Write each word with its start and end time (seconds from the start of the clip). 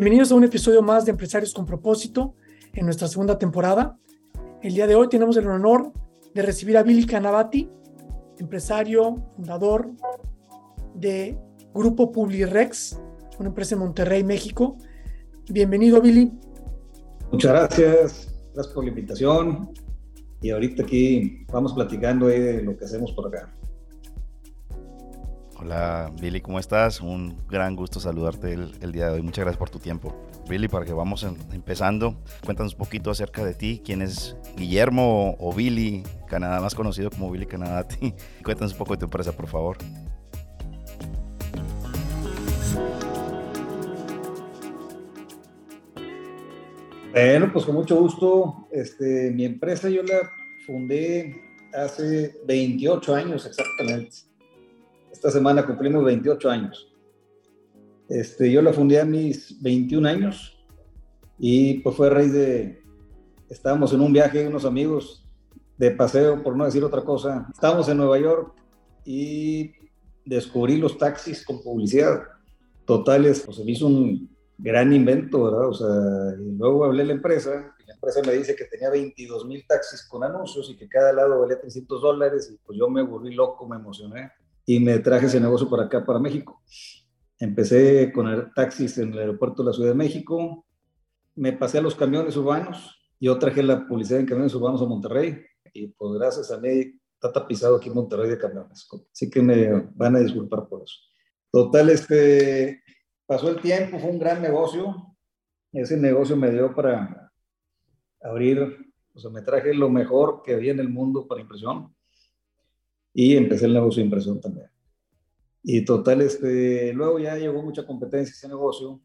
Bienvenidos 0.00 0.30
a 0.30 0.36
un 0.36 0.44
episodio 0.44 0.80
más 0.80 1.06
de 1.06 1.10
Empresarios 1.10 1.52
con 1.52 1.66
propósito 1.66 2.36
en 2.72 2.84
nuestra 2.84 3.08
segunda 3.08 3.36
temporada. 3.36 3.98
El 4.62 4.74
día 4.74 4.86
de 4.86 4.94
hoy 4.94 5.08
tenemos 5.08 5.36
el 5.36 5.48
honor 5.48 5.92
de 6.32 6.42
recibir 6.42 6.78
a 6.78 6.84
Billy 6.84 7.04
Canavati, 7.04 7.68
empresario, 8.38 9.16
fundador 9.34 9.90
de 10.94 11.36
Grupo 11.74 12.12
Publirex, 12.12 13.00
una 13.40 13.48
empresa 13.48 13.74
en 13.74 13.80
Monterrey, 13.80 14.22
México. 14.22 14.76
Bienvenido, 15.50 16.00
Billy. 16.00 16.30
Muchas 17.32 17.50
gracias, 17.50 18.34
gracias 18.54 18.72
por 18.72 18.84
la 18.84 18.90
invitación. 18.90 19.70
Y 20.40 20.50
ahorita 20.50 20.84
aquí 20.84 21.44
vamos 21.50 21.72
platicando 21.72 22.28
de 22.28 22.62
lo 22.62 22.76
que 22.76 22.84
hacemos 22.84 23.10
por 23.10 23.26
acá. 23.26 23.52
Hola 25.60 26.12
Billy, 26.20 26.40
¿cómo 26.40 26.60
estás? 26.60 27.00
Un 27.00 27.36
gran 27.48 27.74
gusto 27.74 27.98
saludarte 27.98 28.52
el, 28.52 28.92
día 28.92 29.06
de 29.06 29.14
hoy. 29.14 29.22
Muchas 29.22 29.44
gracias 29.44 29.58
por 29.58 29.70
tu 29.70 29.80
tiempo. 29.80 30.14
Billy, 30.48 30.68
para 30.68 30.84
que 30.84 30.92
vamos 30.92 31.24
empezando, 31.52 32.14
cuéntanos 32.44 32.74
un 32.74 32.78
poquito 32.78 33.10
acerca 33.10 33.44
de 33.44 33.54
ti. 33.54 33.82
¿Quién 33.84 34.00
es 34.00 34.36
Guillermo 34.56 35.34
o 35.40 35.52
Billy, 35.52 36.04
Canadá 36.28 36.60
más 36.60 36.76
conocido 36.76 37.10
como 37.10 37.28
Billy 37.32 37.46
Canadati? 37.46 38.14
Cuéntanos 38.44 38.70
un 38.72 38.78
poco 38.78 38.92
de 38.92 38.98
tu 38.98 39.04
empresa, 39.06 39.32
por 39.32 39.48
favor. 39.48 39.78
Bueno, 47.10 47.52
pues 47.52 47.64
con 47.64 47.74
mucho 47.74 47.96
gusto. 47.96 48.68
Este, 48.70 49.32
mi 49.32 49.44
empresa 49.44 49.88
yo 49.88 50.04
la 50.04 50.30
fundé 50.64 51.42
hace 51.74 52.36
28 52.46 53.12
años 53.12 53.44
exactamente 53.44 54.28
esta 55.12 55.30
semana 55.30 55.66
cumplimos 55.66 56.04
28 56.04 56.50
años. 56.50 56.94
Este, 58.08 58.50
yo 58.50 58.62
la 58.62 58.72
fundé 58.72 59.00
a 59.00 59.04
mis 59.04 59.60
21 59.60 60.08
años 60.08 60.58
y 61.38 61.80
pues 61.80 61.94
fue 61.96 62.06
a 62.06 62.10
raíz 62.10 62.32
de, 62.32 62.82
estábamos 63.48 63.92
en 63.92 64.00
un 64.00 64.12
viaje 64.12 64.46
unos 64.46 64.64
amigos 64.64 65.26
de 65.76 65.90
paseo, 65.90 66.42
por 66.42 66.56
no 66.56 66.64
decir 66.64 66.82
otra 66.82 67.02
cosa. 67.02 67.46
Estábamos 67.52 67.88
en 67.88 67.98
Nueva 67.98 68.18
York 68.18 68.54
y 69.04 69.72
descubrí 70.24 70.76
los 70.76 70.98
taxis 70.98 71.44
con 71.44 71.62
publicidad. 71.62 72.22
Totales, 72.84 73.42
pues 73.44 73.58
se 73.58 73.64
me 73.64 73.72
hizo 73.72 73.86
un 73.86 74.36
gran 74.56 74.92
invento, 74.92 75.44
¿verdad? 75.44 75.68
O 75.68 75.74
sea, 75.74 76.40
y 76.40 76.56
luego 76.56 76.84
hablé 76.84 77.02
a 77.02 77.06
la 77.06 77.12
empresa, 77.12 77.74
y 77.78 77.86
la 77.86 77.94
empresa 77.94 78.20
me 78.26 78.32
dice 78.32 78.56
que 78.56 78.64
tenía 78.64 78.90
22 78.90 79.46
mil 79.46 79.64
taxis 79.68 80.02
con 80.08 80.24
anuncios 80.24 80.68
y 80.70 80.76
que 80.76 80.88
cada 80.88 81.12
lado 81.12 81.40
valía 81.40 81.60
300 81.60 82.02
dólares, 82.02 82.50
y 82.52 82.58
pues 82.66 82.76
yo 82.78 82.88
me 82.88 83.02
volví 83.02 83.34
loco, 83.34 83.68
me 83.68 83.76
emocioné 83.76 84.32
y 84.68 84.80
me 84.80 84.98
traje 84.98 85.24
ese 85.24 85.40
negocio 85.40 85.70
para 85.70 85.84
acá, 85.84 86.04
para 86.04 86.18
México. 86.18 86.62
Empecé 87.38 88.12
con 88.12 88.28
el 88.28 88.52
taxis 88.52 88.98
en 88.98 89.14
el 89.14 89.20
aeropuerto 89.20 89.62
de 89.62 89.70
la 89.70 89.72
Ciudad 89.72 89.88
de 89.88 89.96
México, 89.96 90.66
me 91.36 91.54
pasé 91.54 91.78
a 91.78 91.80
los 91.80 91.94
camiones 91.94 92.36
urbanos, 92.36 93.00
yo 93.18 93.38
traje 93.38 93.62
la 93.62 93.88
publicidad 93.88 94.20
en 94.20 94.26
camiones 94.26 94.54
urbanos 94.54 94.82
a 94.82 94.84
Monterrey 94.84 95.42
y 95.72 95.86
pues 95.86 96.18
gracias 96.18 96.50
a 96.50 96.58
mí 96.58 97.00
está 97.14 97.32
tapizado 97.32 97.76
aquí 97.76 97.88
en 97.88 97.94
Monterrey 97.94 98.28
de 98.28 98.36
camiones. 98.36 98.86
Así 99.10 99.30
que 99.30 99.40
me 99.40 99.88
van 99.94 100.16
a 100.16 100.20
disculpar 100.20 100.68
por 100.68 100.82
eso. 100.82 100.96
Total, 101.50 101.88
este, 101.88 102.82
pasó 103.24 103.48
el 103.48 103.62
tiempo, 103.62 103.98
fue 103.98 104.10
un 104.10 104.18
gran 104.18 104.42
negocio. 104.42 105.16
Ese 105.72 105.96
negocio 105.96 106.36
me 106.36 106.50
dio 106.50 106.74
para 106.74 107.32
abrir, 108.20 108.92
o 109.14 109.18
sea, 109.18 109.30
me 109.30 109.40
traje 109.40 109.72
lo 109.72 109.88
mejor 109.88 110.42
que 110.44 110.52
había 110.52 110.72
en 110.72 110.80
el 110.80 110.90
mundo 110.90 111.26
para 111.26 111.40
impresión 111.40 111.94
y 113.14 113.36
empecé 113.36 113.66
el 113.66 113.74
negocio 113.74 114.00
de 114.00 114.06
impresión 114.06 114.40
también. 114.40 114.68
Y 115.62 115.84
total, 115.84 116.22
este, 116.22 116.92
luego 116.92 117.18
ya 117.18 117.36
llegó 117.36 117.62
mucha 117.62 117.86
competencia 117.86 118.32
ese 118.32 118.48
negocio, 118.48 119.00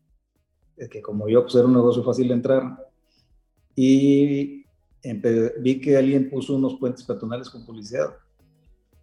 que 0.89 1.01
como 1.01 1.27
yo, 1.27 1.43
pues 1.43 1.55
era 1.55 1.65
un 1.65 1.73
negocio 1.73 2.03
fácil 2.03 2.27
de 2.27 2.33
entrar, 2.35 2.77
y 3.75 4.65
vi 5.59 5.81
que 5.81 5.97
alguien 5.97 6.29
puso 6.29 6.55
unos 6.55 6.75
puentes 6.75 7.03
peatonales 7.03 7.49
con 7.49 7.65
publicidad. 7.65 8.15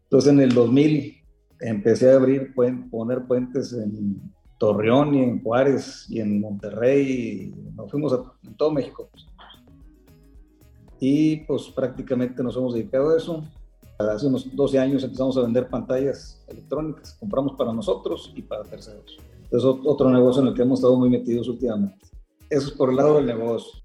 Entonces 0.05 0.33
en 0.33 0.41
el 0.41 0.55
2000 0.55 1.17
empecé 1.61 2.11
a 2.11 2.17
abrir, 2.17 2.55
poner 2.55 3.27
puentes 3.27 3.73
en 3.73 4.21
Torreón 4.59 5.15
y 5.15 5.23
en 5.23 5.43
Juárez 5.43 6.07
y 6.09 6.21
en 6.21 6.41
Monterrey, 6.41 7.53
y 7.53 7.73
nos 7.75 7.91
fuimos 7.91 8.13
a 8.13 8.33
en 8.45 8.55
todo 8.57 8.71
México. 8.71 9.11
Y 10.99 11.39
pues 11.47 11.69
prácticamente 11.75 12.43
nos 12.43 12.57
hemos 12.57 12.75
dedicado 12.75 13.11
a 13.11 13.17
eso 13.17 13.45
Hace 14.09 14.27
unos 14.29 14.57
12 14.57 14.79
años 14.79 15.05
empezamos 15.05 15.37
a 15.37 15.43
vender 15.43 15.69
pantallas 15.69 16.43
electrónicas, 16.49 17.15
compramos 17.21 17.53
para 17.53 17.71
nosotros 17.71 18.33
y 18.35 18.41
para 18.41 18.65
terceros. 18.65 19.19
Es 19.51 19.63
otro 19.63 20.11
negocio 20.11 20.41
en 20.41 20.49
el 20.49 20.55
que 20.55 20.63
hemos 20.63 20.79
estado 20.79 20.97
muy 20.97 21.11
metidos 21.11 21.49
últimamente. 21.49 22.07
Eso 22.49 22.69
es 22.69 22.73
por 22.73 22.89
el 22.89 22.97
lado 22.97 23.17
del 23.17 23.27
negocio. 23.27 23.83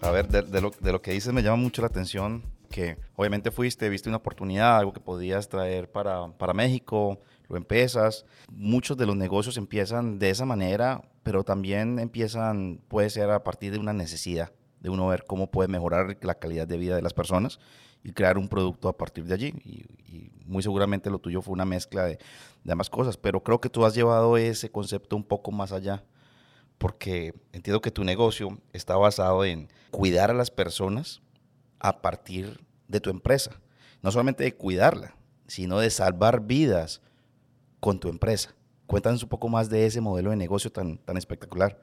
A 0.00 0.10
ver, 0.10 0.28
de, 0.28 0.60
lo, 0.60 0.70
de, 0.80 0.92
lo, 0.92 1.00
que 1.00 1.12
dices 1.12 1.32
me 1.32 1.42
llama 1.42 1.56
mucho 1.56 1.82
la 1.82 1.88
atención 1.88 2.42
que 2.70 2.98
obviamente 3.14 3.52
fuiste, 3.52 3.88
viste 3.88 4.08
una 4.08 4.18
oportunidad, 4.18 4.78
algo 4.78 4.92
que 4.92 5.00
podías 5.00 5.48
traer 5.48 5.90
para, 5.90 6.28
para 6.36 6.52
México, 6.52 7.20
lo 7.48 7.56
empiezas. 7.56 8.24
Muchos 8.50 8.96
de 8.96 9.06
los 9.06 9.16
negocios 9.16 9.56
empiezan 9.56 10.18
de 10.18 10.30
esa 10.30 10.44
manera, 10.44 11.02
pero 11.22 11.44
también 11.44 11.98
empiezan, 11.98 12.80
puede 12.88 13.10
ser 13.10 13.30
a 13.30 13.44
partir 13.44 13.72
de 13.72 13.78
una 13.78 13.92
necesidad, 13.92 14.52
de 14.80 14.90
uno 14.90 15.06
ver 15.08 15.24
cómo 15.24 15.50
puede 15.50 15.68
mejorar 15.68 16.16
la 16.22 16.34
calidad 16.34 16.66
de 16.66 16.76
vida 16.76 16.96
de 16.96 17.02
las 17.02 17.14
personas 17.14 17.58
y 18.02 18.12
crear 18.12 18.38
un 18.38 18.48
producto 18.48 18.88
a 18.88 18.96
partir 18.96 19.24
de 19.24 19.34
allí. 19.34 19.54
Y, 19.64 19.84
muy 20.46 20.62
seguramente 20.62 21.10
lo 21.10 21.18
tuyo 21.18 21.42
fue 21.42 21.54
una 21.54 21.64
mezcla 21.64 22.04
de, 22.04 22.18
de 22.62 22.72
ambas 22.72 22.88
cosas, 22.88 23.16
pero 23.16 23.42
creo 23.42 23.60
que 23.60 23.68
tú 23.68 23.84
has 23.84 23.96
llevado 23.96 24.36
ese 24.36 24.70
concepto 24.70 25.16
un 25.16 25.24
poco 25.24 25.50
más 25.50 25.72
allá, 25.72 26.04
porque 26.78 27.34
entiendo 27.52 27.80
que 27.80 27.90
tu 27.90 28.04
negocio 28.04 28.56
está 28.72 28.96
basado 28.96 29.44
en 29.44 29.68
cuidar 29.90 30.30
a 30.30 30.34
las 30.34 30.52
personas 30.52 31.20
a 31.80 32.00
partir 32.00 32.60
de 32.86 33.00
tu 33.00 33.10
empresa. 33.10 33.60
No 34.02 34.12
solamente 34.12 34.44
de 34.44 34.54
cuidarla, 34.54 35.16
sino 35.48 35.80
de 35.80 35.90
salvar 35.90 36.42
vidas 36.42 37.02
con 37.86 38.00
tu 38.00 38.08
empresa. 38.08 38.52
Cuéntanos 38.88 39.22
un 39.22 39.28
poco 39.28 39.48
más 39.48 39.70
de 39.70 39.86
ese 39.86 40.00
modelo 40.00 40.30
de 40.30 40.36
negocio 40.36 40.72
tan, 40.72 40.98
tan 41.04 41.16
espectacular. 41.16 41.80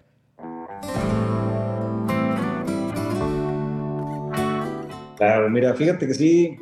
Claro, 5.16 5.50
mira, 5.50 5.74
fíjate 5.76 6.06
que 6.06 6.14
sí, 6.14 6.58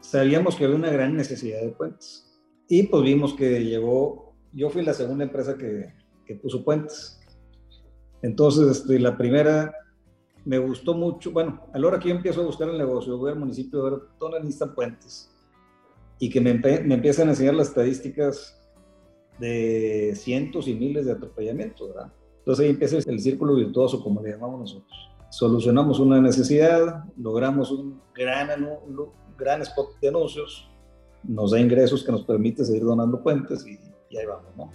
sabíamos 0.00 0.54
que 0.54 0.66
había 0.66 0.76
una 0.76 0.92
gran 0.92 1.16
necesidad 1.16 1.62
de 1.62 1.70
puentes. 1.70 2.32
Y 2.68 2.84
pues 2.84 3.02
vimos 3.02 3.34
que 3.34 3.64
llegó, 3.64 4.36
yo 4.52 4.70
fui 4.70 4.84
la 4.84 4.94
segunda 4.94 5.24
empresa 5.24 5.58
que, 5.58 5.92
que 6.24 6.36
puso 6.36 6.64
puentes. 6.64 7.18
Entonces, 8.22 8.68
este, 8.68 9.00
la 9.00 9.18
primera 9.18 9.74
me 10.44 10.58
gustó 10.58 10.94
mucho, 10.94 11.32
bueno, 11.32 11.66
a 11.74 11.78
la 11.80 11.88
hora 11.88 11.98
que 11.98 12.10
yo 12.10 12.14
empiezo 12.14 12.42
a 12.42 12.46
buscar 12.46 12.68
el 12.68 12.78
negocio, 12.78 13.18
voy 13.18 13.32
al 13.32 13.38
municipio 13.40 13.84
a 13.84 13.90
ver 13.90 13.98
dónde 14.20 14.38
necesitan 14.38 14.76
puentes 14.76 15.28
y 16.20 16.30
que 16.30 16.40
me, 16.40 16.54
me 16.54 16.94
empiezan 16.94 17.26
a 17.26 17.30
enseñar 17.32 17.54
las 17.54 17.70
estadísticas 17.70 18.62
de 19.38 20.14
cientos 20.16 20.68
y 20.68 20.74
miles 20.74 21.06
de 21.06 21.12
atropellamientos, 21.12 21.88
¿verdad? 21.88 22.12
Entonces 22.38 22.64
ahí 22.64 22.70
empieza 22.70 22.98
el 22.98 23.20
círculo 23.20 23.56
virtuoso, 23.56 24.02
como 24.02 24.22
le 24.22 24.30
llamamos 24.30 24.60
nosotros. 24.60 25.10
Solucionamos 25.30 25.98
una 25.98 26.20
necesidad, 26.20 27.04
logramos 27.16 27.70
un 27.70 28.00
gran, 28.14 28.48
gran 29.36 29.62
spot 29.62 29.98
de 30.00 30.08
anuncios, 30.08 30.68
nos 31.24 31.50
da 31.50 31.60
ingresos 31.60 32.04
que 32.04 32.12
nos 32.12 32.22
permite 32.24 32.64
seguir 32.64 32.84
donando 32.84 33.22
puentes 33.22 33.66
y, 33.66 33.78
y 34.10 34.16
ahí 34.16 34.26
vamos, 34.26 34.56
¿no? 34.56 34.70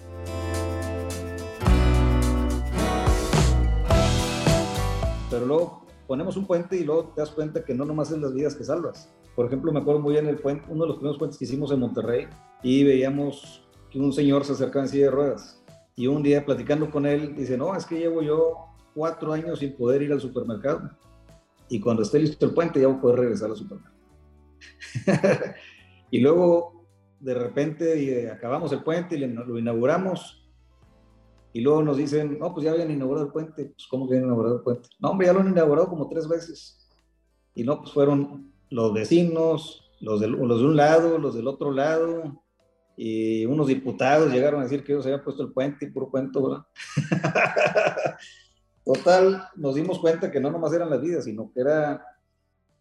Pero 5.29 5.45
luego 5.45 5.85
ponemos 6.07 6.35
un 6.35 6.45
puente 6.45 6.75
y 6.75 6.83
luego 6.83 7.13
te 7.15 7.21
das 7.21 7.31
cuenta 7.31 7.63
que 7.63 7.73
no 7.73 7.85
nomás 7.85 8.11
es 8.11 8.19
las 8.19 8.33
vidas 8.33 8.53
que 8.53 8.65
salvas. 8.65 9.09
Por 9.33 9.45
ejemplo, 9.45 9.71
me 9.71 9.79
acuerdo 9.79 10.01
muy 10.01 10.11
bien 10.11 10.27
el 10.27 10.37
puente, 10.37 10.65
uno 10.67 10.83
de 10.83 10.89
los 10.89 10.97
primeros 10.97 11.17
puentes 11.17 11.39
que 11.39 11.45
hicimos 11.45 11.71
en 11.71 11.79
Monterrey 11.79 12.27
y 12.61 12.83
veíamos 12.83 13.65
que 13.91 13.99
un 13.99 14.13
señor 14.13 14.45
se 14.45 14.53
acercaba 14.53 14.85
en 14.85 14.89
silla 14.89 15.05
de 15.05 15.11
ruedas 15.11 15.61
Y 15.95 16.07
un 16.07 16.23
día 16.23 16.43
platicando 16.45 16.89
con 16.89 17.05
él, 17.05 17.35
dice, 17.35 17.57
no, 17.57 17.75
es 17.75 17.85
que 17.85 17.99
llevo 17.99 18.21
yo 18.21 18.55
cuatro 18.95 19.33
años 19.33 19.59
sin 19.59 19.75
poder 19.75 20.01
ir 20.01 20.13
al 20.13 20.21
supermercado. 20.21 20.89
Y 21.69 21.79
cuando 21.79 22.03
esté 22.03 22.19
listo 22.19 22.45
el 22.45 22.53
puente 22.53 22.81
ya 22.81 22.87
voy 22.87 22.97
a 22.97 23.01
poder 23.01 23.19
regresar 23.19 23.49
al 23.49 23.57
supermercado. 23.57 23.95
y 26.11 26.19
luego, 26.19 26.85
de 27.19 27.33
repente, 27.33 28.23
eh, 28.23 28.31
acabamos 28.31 28.71
el 28.71 28.83
puente 28.83 29.15
y 29.15 29.19
lo 29.19 29.59
inauguramos. 29.59 30.37
Y 31.53 31.59
luego 31.61 31.83
nos 31.83 31.97
dicen, 31.97 32.39
no, 32.39 32.53
pues 32.53 32.65
ya 32.65 32.71
habían 32.71 32.91
inaugurado 32.91 33.27
el 33.27 33.31
puente. 33.33 33.65
Pues, 33.65 33.87
¿cómo 33.87 34.07
que 34.07 34.13
habían 34.13 34.25
inaugurado 34.25 34.55
el 34.57 34.61
puente? 34.63 34.89
No, 34.99 35.09
hombre, 35.09 35.27
ya 35.27 35.33
lo 35.33 35.41
han 35.41 35.49
inaugurado 35.49 35.89
como 35.89 36.07
tres 36.07 36.27
veces. 36.27 36.89
Y 37.53 37.63
no, 37.63 37.79
pues 37.79 37.91
fueron 37.91 38.53
los 38.69 38.93
vecinos, 38.93 39.91
los, 39.99 40.21
los 40.21 40.59
de 40.59 40.65
un 40.65 40.75
lado, 40.77 41.17
los 41.17 41.35
del 41.35 41.47
otro 41.47 41.71
lado, 41.71 42.40
y 43.03 43.47
unos 43.47 43.65
diputados 43.65 44.31
llegaron 44.31 44.59
a 44.59 44.63
decir 44.65 44.83
que 44.83 44.91
ellos 44.91 45.03
habían 45.07 45.23
puesto 45.23 45.41
el 45.41 45.51
puente 45.51 45.85
y 45.85 45.89
puro 45.89 46.11
cuento, 46.11 46.47
¿verdad? 46.47 46.65
Total, 48.85 49.49
nos 49.55 49.73
dimos 49.73 49.97
cuenta 49.97 50.29
que 50.29 50.39
no 50.39 50.51
nomás 50.51 50.71
eran 50.71 50.91
las 50.91 51.01
vidas, 51.01 51.25
sino 51.25 51.51
que 51.51 51.61
era 51.61 52.05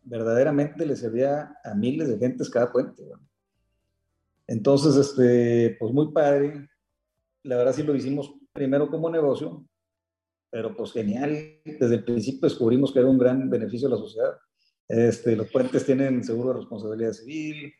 verdaderamente 0.02 0.84
le 0.84 0.94
servía 0.94 1.56
a 1.64 1.75
miles 1.75 2.08
de 2.08 2.19
gentes 2.19 2.50
cada 2.50 2.70
puente. 2.70 3.02
¿verdad? 3.02 3.19
Entonces, 4.46 4.94
este, 4.96 5.78
pues 5.81 5.90
muy 5.90 6.12
padre. 6.12 6.69
La 7.43 7.56
verdad 7.56 7.72
sí 7.72 7.82
lo 7.82 7.96
hicimos 7.96 8.34
primero 8.52 8.90
como 8.90 9.08
negocio, 9.08 9.64
pero 10.50 10.76
pues 10.76 10.93
genial. 10.93 11.62
Desde 11.64 11.94
el 11.94 12.05
principio 12.05 12.46
descubrimos 12.46 12.93
que 12.93 12.99
era 12.99 13.08
un 13.08 13.17
gran 13.17 13.49
beneficio 13.49 13.88
a 13.88 13.93
la 13.93 13.96
sociedad. 13.96 14.37
Este, 14.87 15.34
los 15.34 15.50
puentes 15.50 15.87
tienen 15.87 16.22
seguro 16.25 16.50
de 16.50 16.58
responsabilidad 16.58 17.12
civil, 17.12 17.72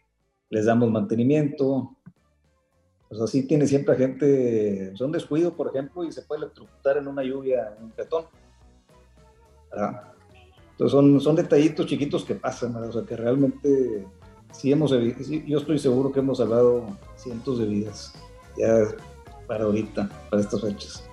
les 0.49 0.65
damos 0.65 0.91
mantenimiento, 0.91 1.99
pues 3.11 3.21
así 3.23 3.43
tiene 3.43 3.67
siempre 3.67 3.97
gente, 3.97 4.97
son 4.97 5.11
descuido, 5.11 5.53
por 5.53 5.67
ejemplo, 5.67 6.05
y 6.05 6.13
se 6.13 6.23
puede 6.23 6.45
electrocutar 6.45 6.97
en 6.97 7.09
una 7.09 7.25
lluvia 7.25 7.75
en 7.77 7.87
un 7.87 7.91
petón. 7.91 8.27
Entonces 9.73 10.93
son, 10.93 11.21
son 11.21 11.35
detallitos 11.35 11.87
chiquitos 11.87 12.25
que 12.25 12.37
pasan, 12.37 12.77
o 12.77 12.93
sea 12.93 13.03
que 13.03 13.17
realmente 13.17 14.07
sí 14.53 14.71
hemos, 14.71 14.93
yo 14.93 15.59
estoy 15.59 15.81
seguro 15.81 16.13
que 16.13 16.21
hemos 16.21 16.39
salvado 16.39 16.87
cientos 17.17 17.59
de 17.59 17.67
vidas 17.67 18.15
ya 18.57 18.85
para 19.49 19.65
ahorita, 19.65 20.09
para 20.31 20.43
estas 20.43 20.61
fechas. 20.61 21.05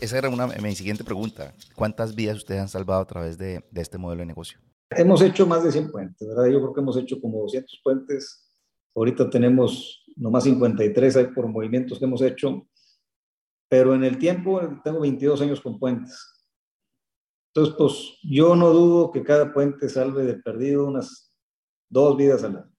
Esa 0.00 0.16
era 0.16 0.30
una, 0.30 0.46
mi 0.46 0.74
siguiente 0.74 1.04
pregunta. 1.04 1.52
¿Cuántas 1.74 2.14
vidas 2.14 2.38
ustedes 2.38 2.62
han 2.62 2.68
salvado 2.70 3.02
a 3.02 3.06
través 3.06 3.36
de, 3.36 3.62
de 3.70 3.82
este 3.82 3.98
modelo 3.98 4.20
de 4.20 4.26
negocio? 4.26 4.58
Hemos 4.96 5.22
hecho 5.22 5.46
más 5.46 5.64
de 5.64 5.72
100 5.72 5.90
puentes, 5.90 6.28
¿verdad? 6.28 6.46
Yo 6.46 6.60
creo 6.60 6.72
que 6.72 6.80
hemos 6.80 6.96
hecho 6.96 7.20
como 7.20 7.40
200 7.42 7.80
puentes. 7.82 8.48
Ahorita 8.94 9.28
tenemos 9.30 10.04
nomás 10.16 10.44
53 10.44 11.16
hay 11.16 11.26
por 11.28 11.46
movimientos 11.48 11.98
que 11.98 12.04
hemos 12.04 12.22
hecho, 12.22 12.66
pero 13.68 13.94
en 13.94 14.04
el 14.04 14.18
tiempo 14.18 14.60
tengo 14.84 15.00
22 15.00 15.40
años 15.40 15.60
con 15.60 15.78
puentes. 15.78 16.14
Entonces, 17.48 17.74
pues 17.76 18.18
yo 18.22 18.56
no 18.56 18.70
dudo 18.70 19.10
que 19.10 19.22
cada 19.22 19.52
puente 19.52 19.88
salve 19.88 20.24
de 20.24 20.34
perdido 20.34 20.86
unas 20.86 21.34
dos 21.88 22.16
vidas 22.16 22.44
al 22.44 22.56
año. 22.56 22.72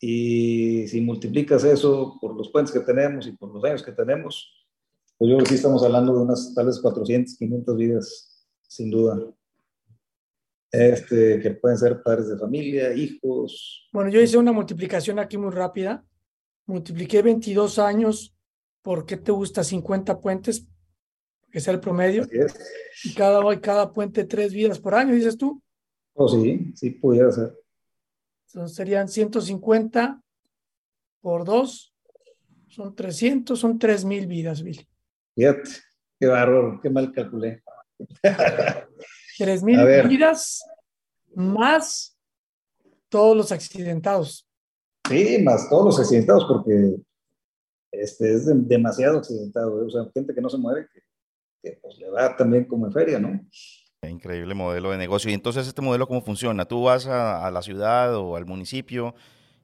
Y 0.00 0.88
si 0.88 1.00
multiplicas 1.00 1.62
eso 1.64 2.16
por 2.20 2.34
los 2.34 2.50
puentes 2.50 2.72
que 2.72 2.80
tenemos 2.80 3.26
y 3.26 3.32
por 3.32 3.52
los 3.52 3.62
años 3.64 3.82
que 3.82 3.92
tenemos, 3.92 4.66
pues 5.18 5.28
yo 5.28 5.36
creo 5.36 5.44
que 5.44 5.50
sí 5.50 5.54
estamos 5.56 5.84
hablando 5.84 6.14
de 6.14 6.20
unas 6.20 6.54
tal 6.54 6.66
vez 6.66 6.80
400, 6.80 7.36
500 7.36 7.76
vidas, 7.76 8.46
sin 8.62 8.90
duda 8.90 9.32
este, 10.72 11.40
que 11.40 11.50
pueden 11.52 11.78
ser 11.78 12.02
padres 12.02 12.28
de 12.28 12.38
familia, 12.38 12.92
hijos. 12.92 13.88
Bueno, 13.92 14.10
yo 14.10 14.20
hice 14.20 14.38
una 14.38 14.52
multiplicación 14.52 15.18
aquí 15.18 15.36
muy 15.36 15.50
rápida. 15.50 16.04
Multipliqué 16.66 17.22
22 17.22 17.78
años 17.78 18.34
por 18.82 19.04
qué 19.04 19.16
te 19.16 19.32
gusta 19.32 19.64
50 19.64 20.20
puentes, 20.20 20.66
que 21.50 21.60
sea 21.60 21.74
el 21.74 21.80
promedio. 21.80 22.26
Y 23.04 23.14
cada, 23.14 23.60
cada 23.60 23.92
puente 23.92 24.24
tres 24.24 24.52
vidas 24.52 24.78
por 24.78 24.94
año, 24.94 25.14
dices 25.14 25.36
tú. 25.36 25.62
Oh, 26.14 26.28
sí, 26.28 26.72
sí, 26.74 26.90
pudiera 26.90 27.30
ser. 27.32 27.56
Entonces 28.46 28.76
serían 28.76 29.08
150 29.08 30.20
por 31.20 31.44
dos, 31.44 31.94
son 32.68 32.94
300, 32.94 33.58
son 33.58 33.78
3000 33.78 34.26
vidas, 34.26 34.62
Billy. 34.62 34.86
Fíjate, 35.34 35.70
qué 36.18 36.26
bárbaro, 36.26 36.80
qué 36.82 36.90
mal 36.90 37.12
calculé. 37.12 37.62
Tres 39.40 39.62
mil 39.62 39.78
vidas 40.06 40.62
más 41.34 42.14
todos 43.08 43.34
los 43.34 43.50
accidentados. 43.50 44.46
Sí, 45.08 45.38
más 45.42 45.66
todos 45.70 45.86
los 45.86 45.98
accidentados, 45.98 46.44
porque 46.44 46.96
este, 47.90 48.34
es 48.34 48.68
demasiado 48.68 49.16
accidentado. 49.16 49.80
¿eh? 49.80 49.86
O 49.86 49.90
sea, 49.90 50.02
gente 50.12 50.34
que 50.34 50.42
no 50.42 50.50
se 50.50 50.58
muere, 50.58 50.88
que, 51.62 51.78
pues, 51.80 51.96
le 51.96 52.10
va 52.10 52.36
también 52.36 52.66
como 52.66 52.84
en 52.84 52.92
feria, 52.92 53.18
¿no? 53.18 53.40
Increíble 54.06 54.52
modelo 54.52 54.90
de 54.90 54.98
negocio. 54.98 55.30
Y 55.30 55.34
entonces, 55.34 55.66
¿este 55.66 55.80
modelo 55.80 56.06
cómo 56.06 56.20
funciona? 56.20 56.66
Tú 56.66 56.82
vas 56.82 57.06
a, 57.06 57.50
la 57.50 57.62
ciudad 57.62 58.14
o 58.16 58.36
al 58.36 58.44
municipio 58.44 59.14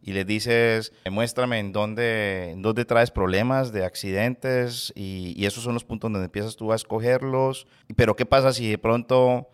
y 0.01 0.15
les 0.15 0.27
dices, 0.27 0.95
muéstrame 1.11 1.59
en 1.59 1.73
dónde, 1.73 2.53
en 2.53 2.63
dónde 2.63 2.87
traes 2.87 3.11
problemas 3.11 3.73
de 3.73 3.85
accidentes 3.85 4.91
y, 4.97 5.35
y, 5.37 5.45
esos 5.45 5.65
son 5.65 5.75
los 5.75 5.85
puntos 5.85 6.11
donde 6.11 6.25
empiezas 6.25 6.57
tú 6.57 6.73
a 6.73 6.77
escogerlos. 6.77 7.67
Pero 7.95 8.17
¿qué 8.17 8.25
pasa 8.25 8.55
si 8.55 8.71
de 8.71 8.79
pronto 8.79 9.51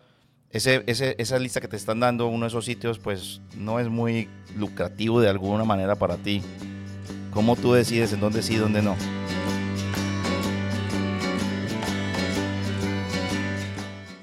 ese, 0.53 0.83
esa 1.17 1.39
lista 1.39 1.59
que 1.59 1.67
te 1.67 1.75
están 1.75 1.99
dando, 1.99 2.27
uno 2.27 2.45
de 2.45 2.49
esos 2.49 2.65
sitios, 2.65 2.99
pues 2.99 3.41
no 3.57 3.79
es 3.79 3.89
muy 3.89 4.29
lucrativo 4.55 5.19
de 5.19 5.29
alguna 5.29 5.63
manera 5.63 5.95
para 5.95 6.15
ti. 6.17 6.43
¿Cómo 7.31 7.55
tú 7.55 7.73
decides 7.73 8.13
en 8.13 8.19
dónde 8.19 8.43
sí 8.43 8.53
y 8.53 8.57
dónde 8.57 8.83
no? 8.83 8.95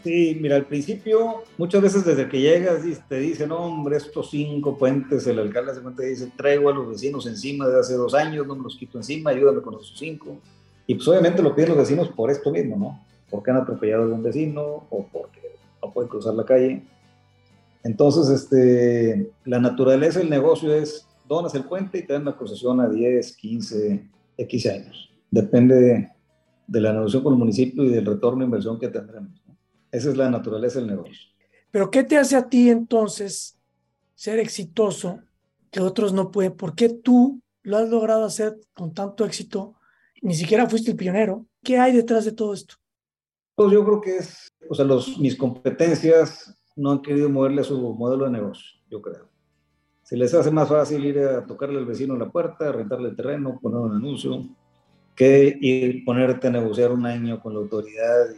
Sí, 0.05 0.39
mira, 0.41 0.57
al 0.57 0.67
principio, 0.67 1.43
muchas 1.59 1.83
veces 1.83 2.05
desde 2.05 2.29
que 2.29 2.41
llegas 2.41 2.83
te 3.09 3.19
dicen, 3.19 3.51
hombre, 3.51 3.97
estos 3.97 4.31
cinco 4.31 4.79
puentes, 4.79 5.27
el 5.27 5.41
alcalde 5.41 5.75
se 5.75 5.83
cuenta 5.83 6.05
y 6.05 6.11
dice, 6.11 6.33
traigo 6.37 6.71
a 6.71 6.73
los 6.73 6.89
vecinos 6.89 7.27
encima 7.27 7.67
de 7.67 7.81
hace 7.81 7.95
dos 7.95 8.15
años, 8.15 8.47
no 8.47 8.55
me 8.55 8.63
los 8.63 8.77
quito 8.77 8.99
encima, 8.99 9.31
ayúdame 9.31 9.61
con 9.61 9.75
esos 9.75 9.95
cinco. 9.99 10.39
Y 10.87 10.95
pues 10.95 11.07
obviamente 11.09 11.43
lo 11.43 11.55
piden 11.55 11.71
los 11.71 11.79
vecinos 11.79 12.09
por 12.09 12.31
esto 12.31 12.51
mismo, 12.51 12.77
¿no? 12.77 13.05
Porque 13.29 13.51
han 13.51 13.59
atropellado 13.59 14.03
a 14.03 14.05
algún 14.07 14.23
vecino 14.23 14.87
o 14.89 15.07
porque 15.13 15.40
no 15.83 15.93
pueden 15.93 16.09
cruzar 16.09 16.35
la 16.35 16.45
calle. 16.45 16.83
Entonces, 17.83 18.29
este, 18.29 19.31
la 19.45 19.59
naturaleza 19.59 20.19
del 20.19 20.31
negocio 20.31 20.75
es 20.75 21.07
donas 21.27 21.55
el 21.55 21.65
puente 21.65 21.99
y 21.99 22.07
te 22.07 22.13
dan 22.13 22.25
la 22.25 22.37
concesión 22.37 22.81
a 22.81 22.89
10, 22.89 23.37
15, 23.37 24.11
X 24.37 24.67
años. 24.67 25.11
Depende 25.31 26.11
de, 26.67 26.81
la 26.81 26.93
negociación 26.93 27.23
con 27.23 27.33
el 27.35 27.39
municipio 27.39 27.85
y 27.85 27.91
del 27.91 28.07
retorno 28.07 28.41
de 28.41 28.47
inversión 28.47 28.79
que 28.79 28.89
tendremos. 28.89 29.41
Esa 29.91 30.11
es 30.11 30.17
la 30.17 30.31
naturaleza 30.31 30.79
del 30.79 30.89
negocio. 30.89 31.31
Pero 31.71 31.91
¿qué 31.91 32.05
te 32.05 32.17
hace 32.17 32.37
a 32.37 32.49
ti 32.49 32.69
entonces 32.69 33.59
ser 34.15 34.39
exitoso 34.39 35.21
que 35.71 35.81
otros 35.81 36.13
no 36.13 36.31
pueden? 36.31 36.53
¿Por 36.53 36.75
qué 36.75 36.89
tú 36.89 37.41
lo 37.63 37.77
has 37.77 37.89
logrado 37.89 38.25
hacer 38.25 38.59
con 38.75 38.93
tanto 38.93 39.25
éxito? 39.25 39.75
Ni 40.23 40.35
siquiera 40.35 40.69
fuiste 40.69 40.91
el 40.91 40.97
pionero. 40.97 41.47
¿Qué 41.63 41.79
hay 41.79 41.93
detrás 41.93 42.25
de 42.25 42.33
todo 42.33 42.55
esto? 42.55 42.75
Pues 43.61 43.73
yo 43.73 43.85
creo 43.85 44.01
que 44.01 44.17
es 44.17 44.49
o 44.71 44.75
sea, 44.75 44.87
los, 44.87 45.19
mis 45.19 45.37
competencias 45.37 46.59
no 46.77 46.93
han 46.93 47.03
querido 47.03 47.29
moverle 47.29 47.61
a 47.61 47.65
su 47.65 47.93
modelo 47.93 48.25
de 48.25 48.31
negocio, 48.31 48.65
yo 48.91 49.03
creo. 49.03 49.29
Se 50.03 50.17
les 50.17 50.33
hace 50.33 50.51
más 50.51 50.71
fácil 50.71 51.05
ir 51.05 51.19
a 51.19 51.45
tocarle 51.45 51.79
al 51.79 51.85
vecino 51.85 52.15
en 52.15 52.21
la 52.21 52.31
puerta, 52.31 52.73
rentarle 52.73 53.11
el 53.11 53.17
terreno, 53.17 53.59
poner 53.61 53.81
un 53.81 53.97
anuncio, 53.97 54.47
que 55.15 55.59
ir 55.61 56.07
ponerte 56.07 56.47
a 56.47 56.53
negociar 56.53 56.91
un 56.91 57.05
año 57.05 57.39
con 57.43 57.53
la 57.53 57.61
autoridad. 57.61 58.31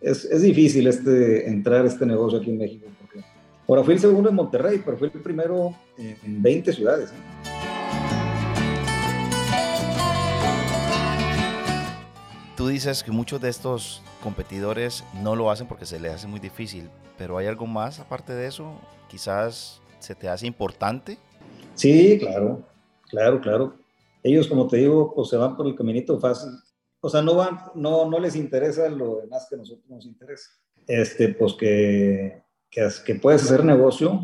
es, 0.00 0.24
es, 0.24 0.42
difícil 0.42 0.86
este, 0.86 1.48
entrar 1.48 1.84
a 1.84 1.88
este 1.88 2.06
negocio 2.06 2.38
aquí 2.38 2.50
en 2.50 2.58
México. 2.58 2.86
Porque 3.00 3.24
ahora 3.66 3.82
fui 3.82 3.94
el 3.94 4.00
segundo 4.00 4.28
en 4.28 4.36
Monterrey, 4.36 4.80
pero 4.84 4.96
fui 4.96 5.10
el 5.12 5.22
primero 5.22 5.74
en 5.98 6.40
20 6.40 6.72
ciudades. 6.72 7.10
¿eh? 7.10 7.55
Tú 12.66 12.70
dices 12.70 13.04
que 13.04 13.12
muchos 13.12 13.40
de 13.40 13.48
estos 13.48 14.02
competidores 14.24 15.04
no 15.22 15.36
lo 15.36 15.52
hacen 15.52 15.68
porque 15.68 15.86
se 15.86 16.00
les 16.00 16.14
hace 16.14 16.26
muy 16.26 16.40
difícil, 16.40 16.90
pero 17.16 17.38
¿hay 17.38 17.46
algo 17.46 17.64
más 17.64 18.00
aparte 18.00 18.32
de 18.32 18.48
eso? 18.48 18.80
Quizás 19.08 19.80
se 20.00 20.16
te 20.16 20.28
hace 20.28 20.48
importante. 20.48 21.16
Sí, 21.74 22.18
claro, 22.18 22.64
claro, 23.08 23.40
claro. 23.40 23.78
Ellos, 24.20 24.48
como 24.48 24.66
te 24.66 24.78
digo, 24.78 25.14
pues 25.14 25.28
se 25.28 25.36
van 25.36 25.56
por 25.56 25.68
el 25.68 25.76
caminito 25.76 26.18
fácil. 26.18 26.50
O 26.98 27.08
sea, 27.08 27.22
no 27.22 27.36
van, 27.36 27.56
no, 27.76 28.10
no 28.10 28.18
les 28.18 28.34
interesa 28.34 28.88
lo 28.88 29.20
demás 29.20 29.46
que 29.48 29.54
a 29.54 29.58
nosotros 29.58 29.88
nos 29.88 30.04
interesa. 30.04 30.50
Este, 30.88 31.28
pues 31.34 31.54
que, 31.54 32.42
que, 32.68 32.88
que 33.06 33.14
puedes 33.14 33.44
hacer 33.44 33.64
negocio 33.64 34.22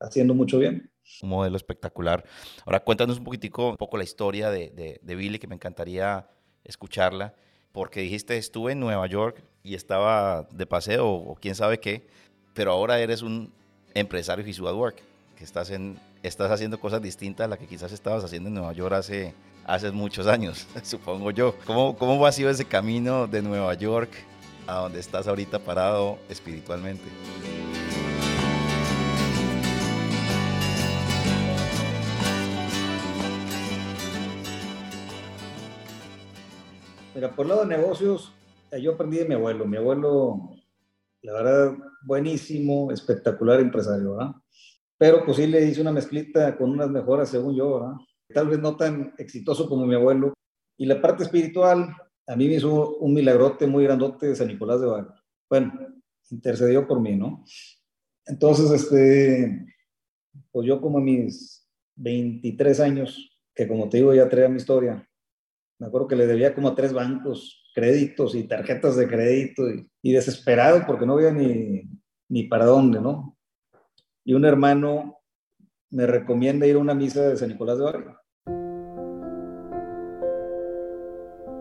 haciendo 0.00 0.32
mucho 0.32 0.58
bien. 0.58 0.90
Un 1.22 1.28
modelo 1.28 1.58
espectacular. 1.58 2.24
Ahora 2.64 2.80
cuéntanos 2.80 3.18
un 3.18 3.24
poquitico, 3.24 3.68
un 3.68 3.76
poco 3.76 3.98
la 3.98 4.04
historia 4.04 4.48
de, 4.48 4.70
de, 4.70 4.98
de 5.02 5.14
Billy, 5.14 5.38
que 5.38 5.46
me 5.46 5.56
encantaría 5.56 6.26
escucharla 6.64 7.34
porque 7.72 8.00
dijiste 8.00 8.36
estuve 8.36 8.72
en 8.72 8.80
Nueva 8.80 9.06
York 9.06 9.42
y 9.62 9.74
estaba 9.74 10.46
de 10.50 10.66
paseo 10.66 11.08
o 11.08 11.34
quién 11.34 11.54
sabe 11.54 11.80
qué, 11.80 12.06
pero 12.54 12.72
ahora 12.72 13.00
eres 13.00 13.22
un 13.22 13.52
empresario 13.94 14.46
y 14.46 14.50
at 14.50 14.74
Work. 14.74 14.96
porque 15.28 15.44
estás, 15.44 15.70
en, 15.70 15.98
estás 16.22 16.50
haciendo 16.50 16.78
cosas 16.78 17.02
distintas 17.02 17.46
a 17.46 17.48
las 17.48 17.58
que 17.58 17.66
quizás 17.66 17.92
estabas 17.92 18.24
haciendo 18.24 18.48
en 18.48 18.54
Nueva 18.54 18.72
York 18.72 18.94
hace, 18.94 19.34
hace 19.64 19.90
muchos 19.90 20.26
años, 20.26 20.66
supongo 20.82 21.30
yo. 21.30 21.54
¿Cómo, 21.66 21.96
¿Cómo 21.96 22.24
ha 22.26 22.32
sido 22.32 22.50
ese 22.50 22.64
camino 22.64 23.26
de 23.26 23.42
Nueva 23.42 23.74
York 23.74 24.10
a 24.66 24.74
donde 24.74 25.00
estás 25.00 25.26
ahorita 25.26 25.58
parado 25.60 26.18
espiritualmente? 26.28 27.04
Mira, 37.22 37.36
por 37.36 37.46
el 37.46 37.50
lado 37.50 37.64
de 37.64 37.76
negocios, 37.76 38.32
eh, 38.72 38.82
yo 38.82 38.94
aprendí 38.94 39.18
de 39.18 39.24
mi 39.24 39.34
abuelo. 39.34 39.64
Mi 39.64 39.76
abuelo, 39.76 40.56
la 41.22 41.32
verdad, 41.34 41.76
buenísimo, 42.04 42.90
espectacular 42.90 43.60
empresario, 43.60 44.16
¿verdad? 44.16 44.32
Pero 44.98 45.24
pues 45.24 45.36
sí 45.36 45.46
le 45.46 45.64
hice 45.64 45.80
una 45.80 45.92
mezclita 45.92 46.58
con 46.58 46.70
unas 46.70 46.90
mejoras, 46.90 47.28
según 47.28 47.54
yo, 47.54 47.74
¿verdad? 47.74 47.94
Tal 48.34 48.48
vez 48.48 48.58
no 48.58 48.76
tan 48.76 49.14
exitoso 49.18 49.68
como 49.68 49.86
mi 49.86 49.94
abuelo. 49.94 50.34
Y 50.76 50.86
la 50.86 51.00
parte 51.00 51.22
espiritual, 51.22 51.94
a 52.26 52.34
mí 52.34 52.48
me 52.48 52.54
hizo 52.54 52.96
un 52.96 53.14
milagrote 53.14 53.68
muy 53.68 53.84
grandote 53.84 54.26
de 54.26 54.34
San 54.34 54.48
Nicolás 54.48 54.80
de 54.80 54.88
Bari. 54.88 55.06
Bueno, 55.48 55.72
intercedió 56.28 56.88
por 56.88 57.00
mí, 57.00 57.14
¿no? 57.14 57.44
Entonces, 58.26 58.68
este, 58.72 59.64
pues 60.50 60.66
yo 60.66 60.80
como 60.80 60.98
a 60.98 61.00
mis 61.00 61.70
23 61.94 62.80
años, 62.80 63.30
que 63.54 63.68
como 63.68 63.88
te 63.88 63.98
digo 63.98 64.12
ya 64.12 64.28
traía 64.28 64.48
mi 64.48 64.56
historia, 64.56 65.08
me 65.82 65.88
acuerdo 65.88 66.06
que 66.06 66.14
le 66.14 66.28
debía 66.28 66.54
como 66.54 66.68
a 66.68 66.76
tres 66.76 66.92
bancos 66.92 67.60
créditos 67.74 68.36
y 68.36 68.44
tarjetas 68.44 68.94
de 68.94 69.08
crédito 69.08 69.64
y, 69.68 70.12
desesperado 70.12 70.84
porque 70.86 71.04
no 71.04 71.14
había 71.14 71.32
ni, 71.32 71.82
ni 72.28 72.44
para 72.44 72.66
dónde, 72.66 73.00
¿no? 73.00 73.36
Y 74.24 74.34
un 74.34 74.44
hermano 74.44 75.18
me 75.90 76.06
recomienda 76.06 76.68
ir 76.68 76.76
a 76.76 76.78
una 76.78 76.94
misa 76.94 77.22
de 77.22 77.36
San 77.36 77.48
Nicolás 77.48 77.78
de 77.78 77.84
Barrio. 77.84 78.16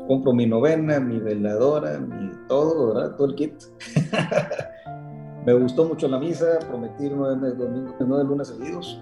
Compro 0.08 0.34
mi 0.34 0.46
novena, 0.46 1.00
mi 1.00 1.18
veladora, 1.18 2.00
mi 2.00 2.30
todo, 2.48 2.94
¿verdad? 2.94 3.16
Todo 3.16 3.30
el 3.30 3.36
kit. 3.36 3.56
me 5.48 5.54
gustó 5.54 5.86
mucho 5.86 6.08
la 6.08 6.20
misa, 6.20 6.60
prometí 6.70 7.10
nueve, 7.10 7.56
domingos, 7.56 7.96
nueve 8.01 8.24
lunes 8.24 8.50
seguidos. 8.50 9.01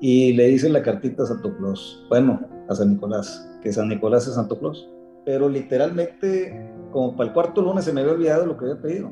Y 0.00 0.32
le 0.32 0.50
hice 0.50 0.68
la 0.70 0.82
cartita 0.82 1.22
a 1.22 1.26
Santo 1.26 1.56
Claus, 1.56 2.04
bueno, 2.08 2.55
a 2.68 2.74
San 2.74 2.90
Nicolás 2.90 3.46
que 3.66 3.72
San 3.72 3.88
Nicolás 3.88 4.26
es 4.28 4.34
Santo 4.34 4.58
Claus. 4.58 4.88
Pero 5.24 5.48
literalmente, 5.48 6.72
como 6.92 7.16
para 7.16 7.28
el 7.28 7.34
cuarto 7.34 7.60
lunes 7.60 7.84
se 7.84 7.92
me 7.92 8.00
había 8.00 8.12
olvidado 8.12 8.46
lo 8.46 8.56
que 8.56 8.66
había 8.66 8.80
pedido. 8.80 9.10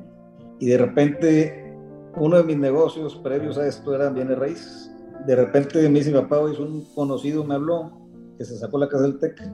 Y 0.61 0.67
de 0.67 0.79
repente, 0.79 1.75
uno 2.17 2.37
de 2.37 2.45
mis 2.45 2.57
negocios 2.57 3.17
previos 3.17 3.59
a 3.59 3.67
esto 3.67 3.95
eran 3.95 4.15
bienes 4.15 4.39
raíces. 4.39 4.93
De 5.27 5.35
repente, 5.35 5.89
mi 5.89 6.01
papá, 6.03 6.39
hizo 6.53 6.63
un 6.63 6.85
conocido 6.95 7.45
me 7.45 7.57
habló 7.57 7.91
que 8.39 8.45
se 8.45 8.57
sacó 8.57 8.79
la 8.79 8.89
casa 8.89 9.03
del 9.03 9.19
TEC. 9.19 9.53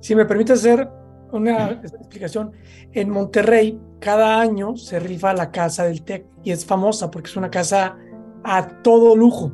Si 0.00 0.14
me 0.14 0.26
permite 0.26 0.52
hacer 0.52 0.86
una 1.32 1.70
explicación, 1.70 2.52
en 2.92 3.08
Monterrey 3.08 3.80
cada 4.00 4.38
año 4.38 4.76
se 4.76 4.98
rifa 4.98 5.32
la 5.32 5.50
casa 5.50 5.84
del 5.84 6.02
TEC 6.02 6.26
y 6.44 6.50
es 6.50 6.66
famosa 6.66 7.10
porque 7.10 7.30
es 7.30 7.36
una 7.38 7.50
casa 7.50 7.96
a 8.44 8.82
todo 8.82 9.16
lujo. 9.16 9.50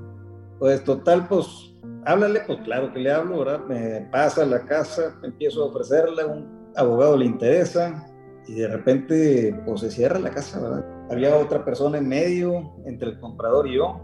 Pues 0.58 0.82
total, 0.82 1.28
pues 1.28 1.67
háblale, 2.08 2.40
pues 2.46 2.58
claro 2.64 2.90
que 2.90 3.00
le 3.00 3.12
hablo, 3.12 3.40
¿verdad? 3.40 3.60
Me 3.68 4.08
pasa 4.10 4.46
la 4.46 4.64
casa, 4.64 5.14
empiezo 5.22 5.62
a 5.62 5.66
ofrecerle, 5.66 6.24
un 6.24 6.70
abogado 6.74 7.18
le 7.18 7.26
interesa 7.26 8.06
y 8.46 8.54
de 8.54 8.68
repente 8.68 9.62
pues 9.66 9.82
se 9.82 9.90
cierra 9.90 10.18
la 10.18 10.30
casa, 10.30 10.58
¿verdad? 10.58 10.86
Había 11.10 11.36
otra 11.36 11.66
persona 11.66 11.98
en 11.98 12.08
medio 12.08 12.76
entre 12.86 13.10
el 13.10 13.20
comprador 13.20 13.68
y 13.68 13.76
yo, 13.76 14.00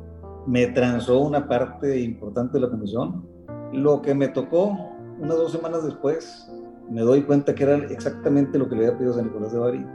me 0.46 0.66
transó 0.66 1.18
una 1.20 1.49
parte 1.49 1.99
importante 1.99 2.58
de 2.58 2.66
la 2.66 2.70
comisión. 2.70 3.26
Lo 3.73 4.02
que 4.02 4.14
me 4.14 4.28
tocó 4.28 4.76
unas 5.18 5.37
dos 5.37 5.52
semanas 5.52 5.82
después, 5.82 6.46
me 6.90 7.00
doy 7.00 7.23
cuenta 7.23 7.54
que 7.54 7.62
era 7.62 7.76
exactamente 7.76 8.58
lo 8.58 8.68
que 8.68 8.76
le 8.76 8.87
había 8.87 8.99
pedido 8.99 9.14
a 9.14 9.16
San 9.16 9.25
Nicolás 9.25 9.52
de 9.52 9.58
Bari. 9.58 9.87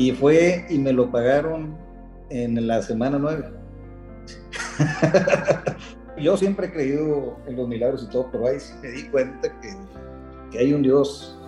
Y 0.00 0.12
fue 0.12 0.64
y 0.70 0.78
me 0.78 0.94
lo 0.94 1.12
pagaron 1.12 1.76
en 2.30 2.66
la 2.66 2.80
semana 2.80 3.18
9. 3.18 3.50
Yo 6.18 6.38
siempre 6.38 6.68
he 6.68 6.72
creído 6.72 7.36
en 7.46 7.56
los 7.56 7.68
milagros 7.68 8.06
y 8.08 8.10
todo, 8.10 8.30
pero 8.32 8.46
ahí 8.46 8.58
sí 8.58 8.72
me 8.80 8.92
di 8.92 9.02
cuenta 9.10 9.60
que, 9.60 9.76
que 10.50 10.58
hay 10.58 10.72
un 10.72 10.80
Dios 10.80 11.38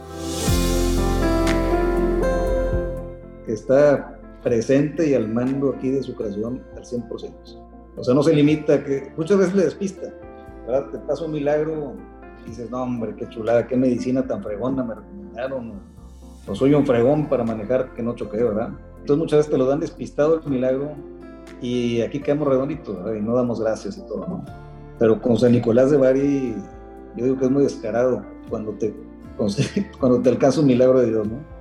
que 3.46 3.54
está 3.54 4.20
presente 4.42 5.08
y 5.08 5.14
al 5.14 5.28
mando 5.28 5.70
aquí 5.70 5.90
de 5.90 6.02
su 6.02 6.14
creación 6.14 6.62
al 6.76 6.82
100%. 6.82 7.08
O 7.96 8.04
sea, 8.04 8.12
no 8.14 8.22
se 8.22 8.34
limita 8.34 8.84
que 8.84 9.14
muchas 9.16 9.38
veces 9.38 9.54
le 9.54 9.64
despista. 9.64 10.12
Te 10.92 10.98
pasa 10.98 11.24
un 11.24 11.32
milagro 11.32 11.94
y 12.44 12.50
dices, 12.50 12.70
no, 12.70 12.82
hombre, 12.82 13.16
qué 13.16 13.26
chulada, 13.30 13.66
qué 13.66 13.78
medicina 13.78 14.26
tan 14.26 14.42
fregona 14.42 14.84
me 14.84 14.96
recomendaron, 14.96 15.80
o 16.46 16.54
soy 16.54 16.74
un 16.74 16.86
fregón 16.86 17.26
para 17.26 17.44
manejar 17.44 17.92
que 17.94 18.02
no 18.02 18.14
choque, 18.14 18.42
¿verdad? 18.42 18.70
Entonces 19.00 19.18
muchas 19.18 19.38
veces 19.38 19.52
te 19.52 19.58
lo 19.58 19.66
dan 19.66 19.80
despistado 19.80 20.40
el 20.40 20.50
milagro 20.50 20.92
y 21.60 22.00
aquí 22.00 22.20
quedamos 22.20 22.48
redonditos 22.48 22.96
y 23.16 23.20
no 23.20 23.34
damos 23.34 23.60
gracias 23.60 23.98
y 23.98 24.02
todo, 24.02 24.26
¿no? 24.26 24.44
Pero 24.98 25.20
con 25.20 25.36
San 25.36 25.52
Nicolás 25.52 25.90
de 25.90 25.96
Bari, 25.96 26.54
yo 27.16 27.24
digo 27.24 27.38
que 27.38 27.44
es 27.46 27.50
muy 27.50 27.64
descarado 27.64 28.22
cuando 28.48 28.72
te, 28.72 28.94
cuando 30.00 30.20
te 30.20 30.28
alcanza 30.30 30.60
un 30.60 30.66
milagro 30.66 31.00
de 31.00 31.10
Dios, 31.10 31.26
¿no? 31.26 31.51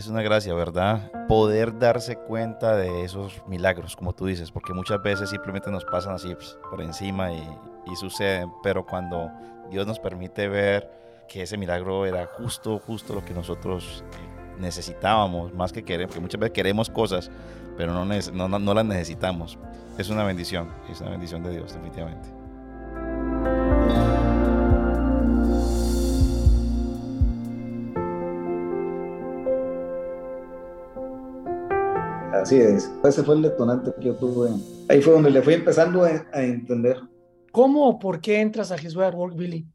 Es 0.00 0.08
una 0.08 0.22
gracia, 0.22 0.54
¿verdad? 0.54 1.12
Poder 1.28 1.78
darse 1.78 2.16
cuenta 2.16 2.74
de 2.74 3.04
esos 3.04 3.42
milagros, 3.46 3.96
como 3.96 4.14
tú 4.14 4.26
dices, 4.26 4.50
porque 4.50 4.72
muchas 4.72 5.02
veces 5.02 5.28
simplemente 5.28 5.70
nos 5.70 5.84
pasan 5.84 6.14
así 6.14 6.34
pues, 6.34 6.58
por 6.70 6.80
encima 6.80 7.32
y, 7.32 7.46
y 7.86 7.96
suceden, 7.96 8.50
pero 8.62 8.86
cuando 8.86 9.30
Dios 9.70 9.86
nos 9.86 9.98
permite 10.00 10.48
ver 10.48 10.90
que 11.28 11.42
ese 11.42 11.58
milagro 11.58 12.06
era 12.06 12.26
justo, 12.26 12.78
justo 12.78 13.14
lo 13.14 13.24
que 13.24 13.34
nosotros 13.34 14.02
necesitábamos, 14.58 15.52
más 15.52 15.70
que 15.70 15.82
querer, 15.82 16.06
porque 16.06 16.20
muchas 16.20 16.40
veces 16.40 16.54
queremos 16.54 16.88
cosas, 16.88 17.30
pero 17.76 17.92
no 17.92 18.74
las 18.74 18.84
necesitamos. 18.84 19.58
Es 19.98 20.08
una 20.08 20.24
bendición, 20.24 20.70
es 20.90 21.00
una 21.02 21.10
bendición 21.10 21.42
de 21.42 21.50
Dios, 21.50 21.74
definitivamente. 21.74 22.39
Así 32.42 32.56
es, 32.56 32.90
ese 33.04 33.22
fue 33.22 33.36
el 33.36 33.42
detonante 33.42 33.92
que 33.98 34.06
yo 34.06 34.14
tuve. 34.16 34.50
Ahí 34.88 35.00
fue 35.02 35.14
donde 35.14 35.30
le 35.30 35.42
fui 35.42 35.54
empezando 35.54 36.04
a, 36.04 36.26
a 36.32 36.42
entender 36.42 36.96
¿Cómo 37.52 37.88
o 37.88 37.98
por 37.98 38.20
qué 38.20 38.40
entras 38.40 38.70
a 38.70 38.78
Jesús 38.78 39.02
at 39.02 39.14
Work, 39.14 39.36
Billy? 39.36 39.66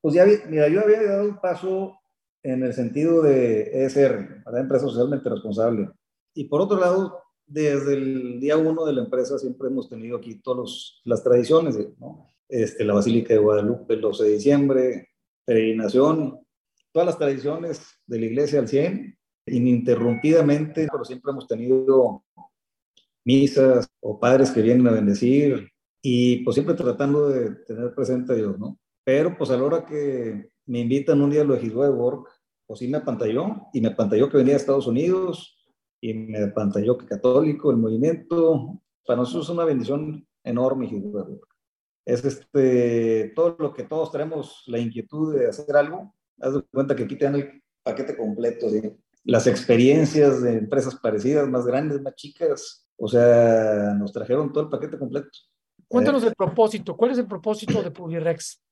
Pues 0.00 0.14
ya, 0.14 0.26
mira, 0.48 0.68
yo 0.68 0.80
había 0.80 1.02
dado 1.02 1.28
un 1.28 1.40
paso 1.40 1.96
en 2.42 2.64
el 2.64 2.74
sentido 2.74 3.22
de 3.22 3.84
ESR, 3.84 4.42
la 4.50 4.60
empresa 4.60 4.86
socialmente 4.86 5.28
responsable. 5.28 5.90
Y 6.34 6.44
por 6.44 6.60
otro 6.60 6.80
lado, 6.80 7.22
desde 7.46 7.94
el 7.94 8.40
día 8.40 8.56
uno 8.56 8.84
de 8.84 8.94
la 8.94 9.02
empresa 9.02 9.38
siempre 9.38 9.68
hemos 9.68 9.88
tenido 9.88 10.16
aquí 10.16 10.40
todas 10.40 11.00
las 11.04 11.22
tradiciones, 11.22 11.78
¿no? 12.00 12.26
Este, 12.48 12.84
la 12.84 12.94
Basílica 12.94 13.34
de 13.34 13.40
Guadalupe 13.40 13.94
el 13.94 14.00
12 14.00 14.24
de 14.24 14.30
diciembre, 14.30 15.08
peregrinación, 15.44 16.40
todas 16.90 17.06
las 17.06 17.18
tradiciones 17.18 17.86
de 18.06 18.18
la 18.18 18.26
iglesia 18.26 18.58
al 18.58 18.68
100, 18.68 19.18
ininterrumpidamente, 19.46 20.88
pero 20.90 21.04
siempre 21.04 21.32
hemos 21.32 21.46
tenido 21.46 22.24
misas 23.24 23.88
o 24.00 24.18
padres 24.18 24.50
que 24.50 24.62
vienen 24.62 24.86
a 24.88 24.92
bendecir, 24.92 25.70
y 26.02 26.42
pues 26.44 26.54
siempre 26.54 26.74
tratando 26.74 27.28
de 27.28 27.54
tener 27.66 27.94
presente 27.94 28.32
a 28.32 28.36
Dios, 28.36 28.58
¿no? 28.58 28.78
Pero 29.04 29.36
pues 29.36 29.50
a 29.50 29.56
la 29.56 29.62
hora 29.62 29.84
que 29.84 30.50
me 30.66 30.80
invitan 30.80 31.20
un 31.20 31.30
día 31.30 31.42
a 31.42 31.44
lo 31.44 31.54
de 31.54 31.60
de 31.60 31.68
Work, 31.70 32.28
pues 32.66 32.80
sí 32.80 32.88
me 32.88 32.98
apantalló, 32.98 33.68
y 33.72 33.80
me 33.80 33.88
apantalló 33.88 34.28
que 34.28 34.38
venía 34.38 34.54
a 34.54 34.56
Estados 34.56 34.86
Unidos, 34.86 35.58
y 36.00 36.14
me 36.14 36.42
apantalló 36.42 36.98
que 36.98 37.06
católico, 37.06 37.70
el 37.70 37.76
movimiento, 37.76 38.82
para 39.06 39.20
nosotros 39.20 39.46
es 39.46 39.50
una 39.50 39.64
bendición 39.64 40.26
enorme 40.44 40.86
Work. 40.86 41.46
Es 42.04 42.24
este, 42.24 43.32
todo 43.36 43.56
lo 43.58 43.72
que 43.72 43.84
todos 43.84 44.10
tenemos 44.10 44.64
la 44.66 44.80
inquietud 44.80 45.36
de 45.36 45.46
hacer 45.46 45.76
algo, 45.76 46.12
haz 46.40 46.54
de 46.54 46.62
cuenta 46.62 46.96
que 46.96 47.04
aquí 47.04 47.16
te 47.16 47.26
dan 47.26 47.36
el 47.36 47.62
paquete 47.84 48.16
completo, 48.16 48.68
de 48.68 48.96
las 49.24 49.46
experiencias 49.46 50.42
de 50.42 50.58
empresas 50.58 50.96
parecidas, 50.96 51.48
más 51.48 51.64
grandes, 51.66 52.02
más 52.02 52.14
chicas, 52.14 52.88
o 52.96 53.08
sea, 53.08 53.94
nos 53.98 54.12
trajeron 54.12 54.52
todo 54.52 54.64
el 54.64 54.70
paquete 54.70 54.98
completo. 54.98 55.28
Cuéntanos 55.88 56.24
el 56.24 56.34
propósito. 56.34 56.96
¿Cuál 56.96 57.10
es 57.12 57.18
el 57.18 57.26
propósito 57.26 57.82
de 57.82 57.90
Publirex? 57.90 58.62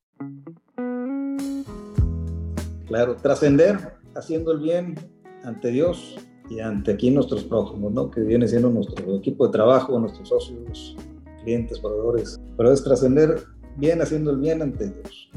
Claro, 2.87 3.15
trascender 3.15 3.97
haciendo 4.15 4.51
el 4.51 4.59
bien 4.59 4.95
ante 5.43 5.69
Dios 5.69 6.17
y 6.49 6.59
ante 6.59 6.91
aquí 6.91 7.09
nuestros 7.11 7.43
prójimos, 7.45 7.93
¿no? 7.93 8.11
Que 8.11 8.21
viene 8.21 8.47
siendo 8.47 8.69
nuestro 8.69 9.15
equipo 9.15 9.45
de 9.45 9.53
trabajo, 9.53 9.97
nuestros 9.99 10.27
socios, 10.27 10.97
clientes, 11.43 11.79
proveedores. 11.79 12.39
Pero 12.57 12.71
es 12.71 12.83
trascender 12.83 13.43
bien 13.77 14.01
haciendo 14.01 14.31
el 14.31 14.37
bien 14.37 14.61
ante 14.61 14.89
Dios. 14.89 15.31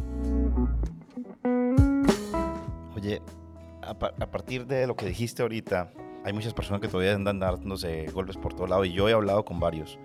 Oye, 2.97 3.21
a, 3.89 4.31
partir 4.31 4.67
de 4.67 4.87
lo 4.87 4.97
que 4.97 5.07
dijiste 5.07 5.43
ahorita, 5.43 5.93
hay 6.25 6.33
muchas 6.33 6.55
personas 6.55 6.81
que 6.81 6.89
todavía 6.89 7.15
andan 7.15 7.39
dándose 7.39 8.07
golpes 8.13 8.37
por 8.37 8.55
todo 8.55 8.67
lado 8.67 8.85
y 8.85 8.93
yo 8.93 9.09
he 9.09 9.13
hablado 9.13 9.45
con 9.45 9.61
varios 9.61 9.99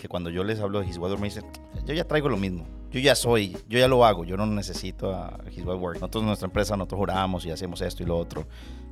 que 0.00 0.08
cuando 0.08 0.30
yo 0.30 0.44
les 0.44 0.60
hablo 0.60 0.80
de 0.80 0.86
His 0.86 0.98
Work 0.98 1.18
me 1.18 1.26
dicen, 1.26 1.44
yo 1.84 1.94
ya 1.94 2.04
traigo 2.04 2.28
lo 2.28 2.36
mismo, 2.36 2.66
yo 2.90 3.00
ya 3.00 3.14
soy, 3.14 3.56
yo 3.68 3.78
ya 3.78 3.88
lo 3.88 4.04
hago, 4.04 4.24
yo 4.24 4.36
no 4.36 4.46
necesito 4.46 5.12
a 5.12 5.38
His 5.50 5.64
Work. 5.64 5.96
Nosotros, 5.96 6.24
nuestra 6.24 6.46
empresa, 6.46 6.76
nosotros 6.76 6.98
juramos 6.98 7.44
y 7.46 7.50
hacemos 7.50 7.80
esto 7.82 8.02
y 8.02 8.06
lo 8.06 8.16
otro. 8.16 8.46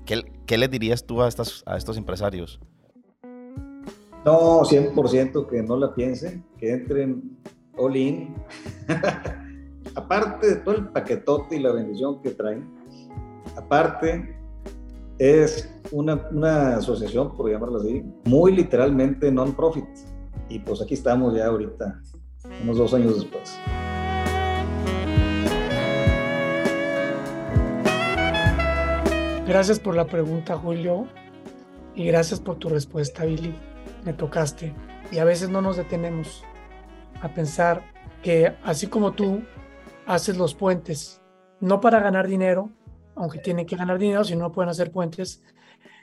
¿Qué, 0.05 0.23
qué 0.47 0.59
les 0.59 0.71
dirías 0.71 1.05
tú 1.05 1.23
a, 1.23 1.29
estas, 1.29 1.63
a 1.67 1.77
estos 1.77 1.97
empresarios? 1.97 2.61
No, 4.25 4.61
100% 4.61 5.49
que 5.49 5.63
no 5.63 5.77
la 5.77 5.95
piensen, 5.95 6.45
que 6.59 6.73
entren 6.73 7.39
all 7.77 7.97
in. 7.97 8.35
Aparte 9.95 10.47
de 10.47 10.57
todo 10.57 10.77
el 10.77 10.89
paquetote 10.89 11.57
y 11.57 11.61
la 11.61 11.73
bendición 11.73 12.21
que 12.23 12.31
traen, 12.31 12.80
aparte 13.61 14.37
es 15.19 15.71
una, 15.93 16.29
una 16.33 16.77
asociación, 16.77 17.37
por 17.37 17.51
llamarlo 17.51 17.79
así, 17.79 18.03
muy 18.25 18.53
literalmente 18.53 19.31
non-profit. 19.31 19.85
Y 20.49 20.59
pues 20.61 20.81
aquí 20.81 20.95
estamos 20.95 21.35
ya 21.37 21.47
ahorita, 21.47 22.01
unos 22.63 22.79
dos 22.79 22.95
años 22.95 23.17
después. 23.17 23.59
Gracias 29.47 29.79
por 29.79 29.95
la 29.95 30.07
pregunta, 30.07 30.57
Julio, 30.57 31.07
y 31.95 32.07
gracias 32.07 32.41
por 32.41 32.57
tu 32.57 32.69
respuesta, 32.69 33.25
Billy. 33.25 33.55
Me 34.05 34.13
tocaste. 34.13 34.73
Y 35.13 35.19
a 35.19 35.25
veces 35.25 35.51
no 35.51 35.61
nos 35.61 35.77
detenemos 35.77 36.45
a 37.21 37.29
pensar 37.35 37.83
que 38.23 38.55
así 38.63 38.87
como 38.87 39.13
tú 39.13 39.43
haces 40.07 40.39
los 40.39 40.55
puentes, 40.55 41.21
no 41.61 41.81
para 41.81 42.01
ganar 42.01 42.27
dinero, 42.27 42.71
aunque 43.21 43.39
tienen 43.39 43.67
que 43.67 43.77
ganar 43.77 43.99
dinero, 43.99 44.25
si 44.25 44.35
no 44.35 44.51
pueden 44.51 44.71
hacer 44.71 44.91
puentes, 44.91 45.43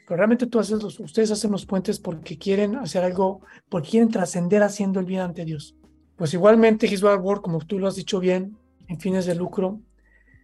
pero 0.08 0.18
realmente 0.18 0.46
tú 0.46 0.60
haces 0.60 0.82
los, 0.82 1.00
ustedes 1.00 1.32
hacen 1.32 1.52
los 1.52 1.66
puentes 1.66 2.00
porque 2.00 2.38
quieren 2.38 2.76
hacer 2.76 3.04
algo, 3.04 3.42
porque 3.70 3.90
quieren 3.90 4.10
trascender 4.10 4.64
haciendo 4.64 5.00
el 5.00 5.06
bien 5.06 5.22
ante 5.22 5.44
Dios. 5.44 5.76
Pues 6.16 6.34
igualmente 6.34 6.88
His 6.88 7.04
Work, 7.04 7.42
como 7.42 7.60
tú 7.60 7.80
lo 7.80 7.88
has 7.88 7.96
dicho 7.96 8.20
bien, 8.20 8.58
en 8.88 9.00
fines 9.00 9.26
de 9.26 9.36
lucro, 9.36 9.82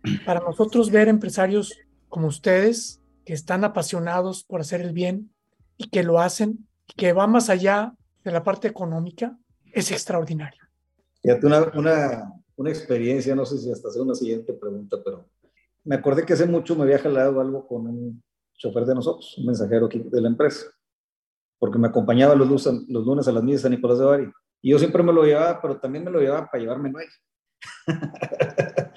para 0.25 0.39
nosotros 0.39 0.91
ver 0.91 1.07
empresarios 1.07 1.77
como 2.09 2.27
ustedes, 2.27 3.01
que 3.23 3.33
están 3.33 3.63
apasionados 3.63 4.43
por 4.43 4.59
hacer 4.59 4.81
el 4.81 4.91
bien 4.91 5.31
y 5.77 5.89
que 5.89 6.03
lo 6.03 6.19
hacen, 6.19 6.67
que 6.97 7.13
va 7.13 7.27
más 7.27 7.49
allá 7.49 7.95
de 8.23 8.31
la 8.31 8.43
parte 8.43 8.67
económica, 8.67 9.37
es 9.71 9.91
extraordinario. 9.91 10.61
Fíjate, 11.21 11.45
una, 11.45 11.71
una, 11.75 12.33
una 12.55 12.69
experiencia, 12.69 13.33
no 13.33 13.45
sé 13.45 13.59
si 13.59 13.71
hasta 13.71 13.87
hacer 13.87 14.01
una 14.01 14.15
siguiente 14.15 14.53
pregunta, 14.53 14.97
pero 15.03 15.25
me 15.83 15.95
acordé 15.95 16.25
que 16.25 16.33
hace 16.33 16.45
mucho 16.45 16.75
me 16.75 16.83
había 16.83 16.99
jalado 16.99 17.41
algo 17.41 17.67
con 17.67 17.87
un 17.87 18.23
chofer 18.55 18.85
de 18.85 18.95
nosotros, 18.95 19.37
un 19.37 19.45
mensajero 19.45 19.87
aquí 19.87 19.99
de 19.99 20.21
la 20.21 20.29
empresa, 20.29 20.65
porque 21.59 21.77
me 21.77 21.87
acompañaba 21.87 22.35
los, 22.35 22.49
los 22.49 23.05
lunes 23.05 23.27
a 23.27 23.31
las 23.31 23.43
misas 23.43 23.65
a 23.65 23.69
Nicolás 23.69 23.99
de 23.99 24.05
Bari. 24.05 24.31
Y 24.61 24.71
yo 24.71 24.79
siempre 24.79 25.03
me 25.03 25.11
lo 25.11 25.23
llevaba, 25.23 25.61
pero 25.61 25.79
también 25.79 26.05
me 26.05 26.11
lo 26.11 26.19
llevaba 26.21 26.49
para 26.49 26.61
llevarme 26.61 26.89
nueve. 26.89 27.11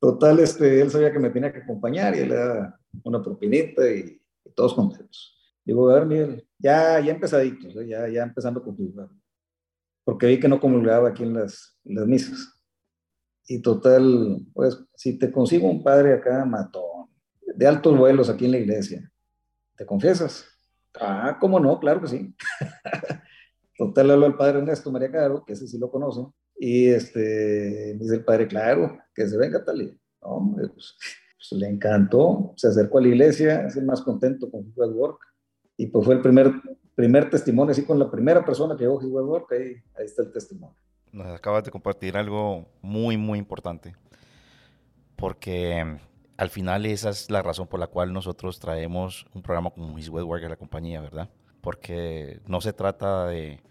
Total, 0.00 0.38
este, 0.40 0.80
él 0.80 0.90
sabía 0.90 1.12
que 1.12 1.18
me 1.18 1.30
tenía 1.30 1.52
que 1.52 1.58
acompañar 1.58 2.14
y 2.16 2.20
él 2.20 2.28
le 2.28 2.34
daba 2.36 2.80
una 3.02 3.22
propinita 3.22 3.90
y, 3.90 4.20
todos 4.54 4.74
contentos. 4.74 5.34
Digo, 5.64 5.90
a 5.90 5.94
ver, 5.94 6.06
Miguel, 6.06 6.48
ya, 6.58 7.00
ya 7.00 7.12
empezaditos, 7.12 7.74
¿eh? 7.76 7.88
ya, 7.88 8.08
ya 8.08 8.22
empezando 8.22 8.62
con 8.62 8.76
tu 8.76 8.94
porque 10.04 10.28
vi 10.28 10.38
que 10.38 10.48
no 10.48 10.60
comulgaba 10.60 11.08
aquí 11.08 11.24
en 11.24 11.34
las, 11.34 11.76
en 11.84 11.96
las 11.96 12.06
misas. 12.06 12.55
Y 13.46 13.62
total, 13.62 14.44
pues, 14.52 14.78
si 14.94 15.18
te 15.18 15.30
consigo 15.30 15.68
un 15.68 15.82
padre 15.82 16.14
acá, 16.14 16.44
mató 16.44 17.10
de 17.54 17.66
altos 17.66 17.96
vuelos 17.96 18.28
aquí 18.28 18.46
en 18.46 18.52
la 18.52 18.58
iglesia. 18.58 19.10
¿Te 19.76 19.86
confiesas? 19.86 20.46
Ah, 20.98 21.36
¿cómo 21.40 21.60
no? 21.60 21.78
Claro 21.78 22.00
que 22.00 22.08
sí. 22.08 22.34
Total, 23.78 24.10
habló 24.10 24.26
al 24.26 24.36
padre 24.36 24.58
Ernesto 24.58 24.90
María 24.90 25.10
Caro, 25.10 25.44
que 25.44 25.52
ese 25.52 25.68
sí 25.68 25.78
lo 25.78 25.90
conoce, 25.90 26.22
y 26.58 26.88
este, 26.88 27.94
dice 27.94 28.14
el 28.14 28.24
padre, 28.24 28.48
claro, 28.48 28.98
que 29.14 29.28
se 29.28 29.36
venga 29.36 29.62
tal 29.62 29.82
y, 29.82 30.00
hombre, 30.20 30.68
pues, 30.68 30.96
pues, 31.36 31.60
le 31.60 31.68
encantó, 31.68 32.54
se 32.56 32.68
acercó 32.68 32.98
a 32.98 33.02
la 33.02 33.08
iglesia, 33.08 33.66
es 33.66 33.76
el 33.76 33.84
más 33.84 34.00
contento 34.00 34.50
con 34.50 34.62
His 34.62 34.76
Work, 34.76 35.20
y 35.76 35.88
pues 35.88 36.06
fue 36.06 36.14
el 36.14 36.22
primer, 36.22 36.52
primer 36.94 37.28
testimonio, 37.28 37.72
así 37.72 37.84
con 37.84 37.98
la 37.98 38.10
primera 38.10 38.42
persona 38.44 38.74
que 38.74 38.84
llegó 38.84 38.98
a 38.98 39.24
Work, 39.24 39.52
ahí, 39.52 39.76
ahí 39.94 40.06
está 40.06 40.22
el 40.22 40.32
testimonio. 40.32 40.76
Nos 41.12 41.26
acabas 41.26 41.64
de 41.64 41.70
compartir 41.70 42.16
algo 42.16 42.66
muy, 42.82 43.16
muy 43.16 43.38
importante, 43.38 43.94
porque 45.16 45.98
al 46.36 46.50
final 46.50 46.84
esa 46.86 47.10
es 47.10 47.30
la 47.30 47.42
razón 47.42 47.66
por 47.66 47.80
la 47.80 47.86
cual 47.86 48.12
nosotros 48.12 48.60
traemos 48.60 49.26
un 49.34 49.42
programa 49.42 49.70
como 49.70 49.98
His 49.98 50.08
Work 50.08 50.44
a 50.44 50.48
la 50.48 50.56
compañía, 50.56 51.00
¿verdad? 51.00 51.30
Porque 51.60 52.40
no 52.46 52.60
se 52.60 52.72
trata 52.72 53.26
de, 53.26 53.62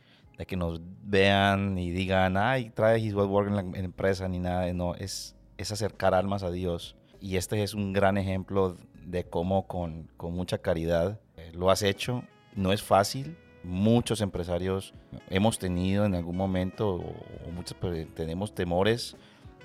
que 0.47 0.55
nos 0.57 0.81
vean 1.03 1.77
y 1.77 1.91
digan, 1.91 2.37
ay, 2.37 2.71
trae 2.71 2.99
His 2.99 3.13
Work 3.13 3.49
en 3.49 3.55
la, 3.55 3.79
empresa 3.79 4.27
ni 4.27 4.39
nada, 4.39 4.71
no, 4.73 4.95
es, 4.95 5.35
es 5.57 5.71
acercar 5.71 6.13
almas 6.13 6.43
a 6.43 6.51
Dios. 6.51 6.95
Y 7.21 7.37
este 7.37 7.61
es 7.63 7.73
un 7.73 7.93
gran 7.93 8.17
ejemplo 8.17 8.77
de 9.03 9.23
cómo 9.23 9.67
con, 9.67 10.09
con 10.17 10.33
mucha 10.33 10.57
caridad 10.57 11.19
eh, 11.37 11.51
lo 11.53 11.69
has 11.69 11.83
hecho. 11.83 12.23
No 12.55 12.73
es 12.73 12.81
fácil, 12.81 13.37
muchos 13.65 14.21
empresarios 14.21 14.93
hemos 15.29 15.59
tenido 15.59 16.05
en 16.05 16.15
algún 16.15 16.37
momento, 16.37 16.95
o, 16.95 17.51
muchos 17.53 17.75
pues, 17.79 18.07
tenemos 18.13 18.53
temores 18.53 19.15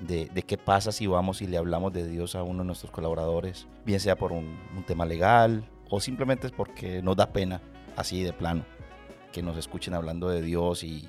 de, 0.00 0.28
qué 0.46 0.56
pasa 0.56 0.92
si 0.92 1.06
vamos 1.06 1.42
y 1.42 1.46
le 1.46 1.58
hablamos 1.58 1.92
de 1.92 2.06
Dios 2.06 2.34
a 2.34 2.42
uno 2.42 2.60
de 2.60 2.66
nuestros 2.66 2.90
colaboradores, 2.90 3.66
bien 3.84 4.00
sea 4.00 4.16
por 4.16 4.32
un, 4.32 4.58
tema 4.86 5.04
legal 5.04 5.64
o 5.90 6.00
simplemente 6.00 6.46
es 6.46 6.52
porque 6.52 7.02
nos 7.02 7.16
da 7.16 7.32
pena, 7.32 7.60
así 7.96 8.22
de 8.22 8.32
plano, 8.32 8.64
que 9.32 9.42
nos 9.42 9.56
escuchen 9.56 9.94
hablando 9.94 10.28
de 10.28 10.42
Dios 10.42 10.82
y, 10.84 11.06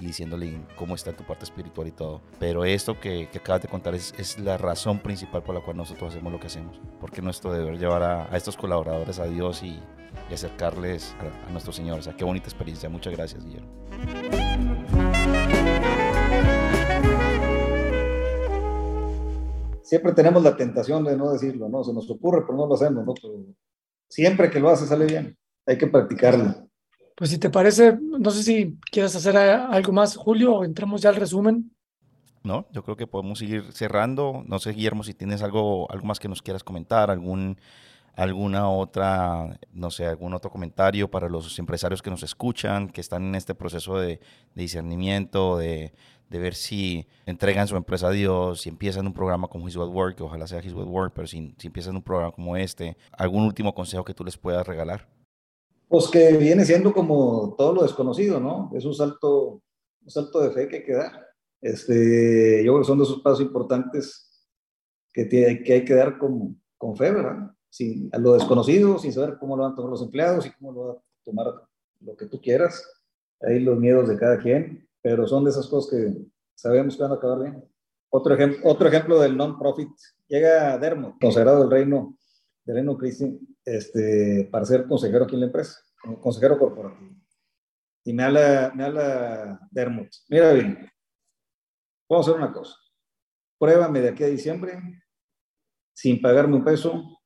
diciéndole 0.00 0.60
cómo 0.74 0.96
está 0.96 1.12
tu 1.12 1.22
parte 1.22 1.44
espiritual 1.44 1.86
y 1.86 1.92
todo. 1.92 2.20
Pero 2.40 2.64
esto 2.64 2.98
que, 2.98 3.28
acabas 3.34 3.62
de 3.62 3.68
contar 3.68 3.94
es, 3.94 4.38
la 4.40 4.58
razón 4.58 4.98
principal 4.98 5.42
por 5.42 5.54
la 5.54 5.60
cual 5.60 5.76
nosotros 5.76 6.12
hacemos 6.12 6.32
lo 6.32 6.40
que 6.40 6.48
hacemos, 6.48 6.80
porque 7.00 7.22
nuestro 7.22 7.52
deber 7.52 7.78
llevar 7.78 8.02
a, 8.02 8.36
estos 8.36 8.56
colaboradores 8.56 9.20
a 9.20 9.26
Dios 9.26 9.62
y, 9.62 9.78
acercarles 10.32 11.14
a, 11.20 11.48
a 11.48 11.50
nuestros 11.50 11.76
señores. 11.76 12.08
qué 12.16 12.24
bonita 12.24 12.46
experiencia. 12.46 12.88
Muchas 12.88 13.12
gracias, 13.12 13.44
Guillermo. 13.44 13.68
siempre 19.94 20.12
tenemos 20.12 20.42
la 20.42 20.56
tentación 20.56 21.04
de 21.04 21.16
no 21.16 21.30
decirlo, 21.30 21.68
¿no? 21.68 21.84
Se 21.84 21.92
nos 21.92 22.10
ocurre, 22.10 22.42
pero 22.44 22.58
no 22.58 22.66
lo 22.66 22.74
hacemos, 22.74 23.06
¿no? 23.06 23.14
Pero 23.14 23.44
siempre 24.08 24.50
que 24.50 24.58
lo 24.58 24.68
hace 24.70 24.86
sale 24.86 25.06
bien. 25.06 25.38
Hay 25.66 25.78
que 25.78 25.86
practicarlo. 25.86 26.68
Pues 27.14 27.30
si 27.30 27.38
te 27.38 27.48
parece, 27.48 27.96
no 28.00 28.30
sé 28.30 28.42
si 28.42 28.78
quieres 28.90 29.14
hacer 29.14 29.36
algo 29.36 29.92
más, 29.92 30.16
Julio, 30.16 30.56
o 30.56 30.64
entramos 30.64 31.00
ya 31.00 31.10
al 31.10 31.16
resumen. 31.16 31.70
No, 32.42 32.66
yo 32.72 32.82
creo 32.82 32.96
que 32.96 33.06
podemos 33.06 33.38
seguir 33.38 33.72
cerrando. 33.72 34.42
No 34.46 34.58
sé, 34.58 34.72
Guillermo, 34.72 35.04
si 35.04 35.14
tienes 35.14 35.42
algo, 35.42 35.90
algo 35.92 36.06
más 36.06 36.18
que 36.18 36.28
nos 36.28 36.42
quieras 36.42 36.64
comentar, 36.64 37.10
algún, 37.10 37.58
alguna 38.16 38.70
otra, 38.70 39.58
no 39.72 39.90
sé, 39.90 40.06
algún 40.06 40.34
otro 40.34 40.50
comentario 40.50 41.10
para 41.10 41.28
los 41.28 41.58
empresarios 41.58 42.02
que 42.02 42.10
nos 42.10 42.22
escuchan, 42.22 42.88
que 42.88 43.00
están 43.00 43.24
en 43.24 43.34
este 43.34 43.54
proceso 43.54 43.98
de, 43.98 44.20
de 44.54 44.62
discernimiento, 44.62 45.58
de, 45.58 45.92
de 46.30 46.38
ver 46.38 46.54
si 46.54 47.06
entregan 47.26 47.68
su 47.68 47.76
empresa 47.76 48.08
a 48.08 48.10
Dios, 48.10 48.62
si 48.62 48.68
empiezan 48.68 49.06
un 49.06 49.14
programa 49.14 49.48
como 49.48 49.68
His 49.68 49.76
Work, 49.76 50.16
que 50.16 50.22
ojalá 50.22 50.46
sea 50.46 50.60
His 50.60 50.74
Work, 50.74 51.12
pero 51.14 51.26
si, 51.26 51.54
si 51.58 51.66
empiezan 51.68 51.96
un 51.96 52.02
programa 52.02 52.32
como 52.32 52.56
este, 52.56 52.96
¿algún 53.12 53.44
último 53.44 53.74
consejo 53.74 54.04
que 54.04 54.14
tú 54.14 54.24
les 54.24 54.36
puedas 54.36 54.66
regalar? 54.66 55.08
Pues 55.88 56.08
que 56.08 56.36
viene 56.36 56.64
siendo 56.64 56.92
como 56.92 57.54
todo 57.56 57.74
lo 57.74 57.82
desconocido, 57.82 58.40
¿no? 58.40 58.70
Es 58.74 58.84
un 58.84 58.94
salto, 58.94 59.62
un 60.02 60.10
salto 60.10 60.40
de 60.40 60.50
fe 60.50 60.66
que 60.66 60.76
hay 60.76 60.84
que 60.84 60.94
dar. 60.94 61.24
Este, 61.60 62.62
yo 62.64 62.72
creo 62.72 62.82
que 62.82 62.86
son 62.86 62.98
de 62.98 63.04
esos 63.04 63.20
pasos 63.20 63.40
importantes 63.40 64.48
que, 65.12 65.26
tiene, 65.26 65.62
que 65.62 65.72
hay 65.74 65.84
que 65.84 65.94
dar 65.94 66.18
con, 66.18 66.60
con 66.76 66.96
fe, 66.96 67.12
¿verdad? 67.12 67.53
Sin, 67.74 68.08
a 68.12 68.18
lo 68.18 68.34
desconocido, 68.34 68.98
sin 68.98 69.12
saber 69.12 69.36
cómo 69.40 69.56
lo 69.56 69.64
van 69.64 69.72
a 69.72 69.74
tomar 69.74 69.90
los 69.90 70.02
empleados 70.02 70.46
y 70.46 70.52
cómo 70.52 70.72
lo 70.72 70.86
va 70.86 70.92
a 70.92 71.02
tomar 71.24 71.46
lo 72.00 72.16
que 72.16 72.26
tú 72.26 72.40
quieras. 72.40 72.84
Ahí 73.40 73.58
los 73.58 73.78
miedos 73.78 74.08
de 74.08 74.16
cada 74.16 74.38
quien 74.38 74.84
pero 75.04 75.26
son 75.26 75.44
de 75.44 75.50
esas 75.50 75.68
cosas 75.68 75.90
que 75.90 76.16
sabemos 76.54 76.96
que 76.96 77.02
van 77.02 77.12
a 77.12 77.16
acabar 77.16 77.40
bien. 77.40 77.62
Otro, 78.08 78.34
ejemplo, 78.34 78.58
otro 78.64 78.88
ejemplo 78.88 79.20
del 79.20 79.36
non-profit, 79.36 79.90
llega 80.26 80.78
Dermot, 80.78 81.20
consagrado 81.20 81.60
del 81.60 81.70
reino, 81.70 82.16
del 82.64 82.76
reino 82.76 82.96
Cristi, 82.96 83.38
este, 83.66 84.48
para 84.50 84.64
ser 84.64 84.86
consejero 84.86 85.24
aquí 85.24 85.34
en 85.34 85.40
la 85.40 85.46
empresa, 85.46 85.78
consejero 86.22 86.58
corporativo. 86.58 87.14
Y 88.04 88.14
me 88.14 88.22
habla, 88.22 88.72
me 88.74 88.84
habla 88.84 89.60
Dermot, 89.70 90.08
mira 90.30 90.54
bien, 90.54 90.90
vamos 92.08 92.26
a 92.26 92.30
hacer 92.30 92.40
una 92.40 92.52
cosa, 92.52 92.76
pruébame 93.58 94.00
de 94.00 94.08
aquí 94.08 94.24
a 94.24 94.28
diciembre, 94.28 94.80
sin 95.92 96.22
pagarme 96.22 96.56
un 96.56 96.64
peso, 96.64 97.20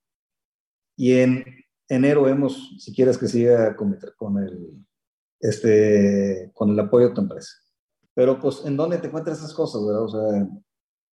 y 0.98 1.14
en 1.14 1.44
enero 1.88 2.24
vemos 2.24 2.74
si 2.78 2.92
quieres 2.92 3.16
que 3.16 3.28
siga 3.28 3.76
con, 3.76 3.96
con 4.16 4.36
el, 4.38 4.84
este, 5.38 6.50
con 6.52 6.70
el 6.70 6.80
apoyo 6.80 7.08
de 7.08 7.14
tu 7.14 7.20
empresa. 7.20 7.52
Pero 8.14 8.40
pues, 8.40 8.62
¿en 8.66 8.76
dónde 8.76 8.98
te 8.98 9.06
encuentras 9.06 9.38
esas 9.38 9.54
cosas, 9.54 9.86
verdad? 9.86 10.02
O 10.02 10.08
sea, 10.08 10.48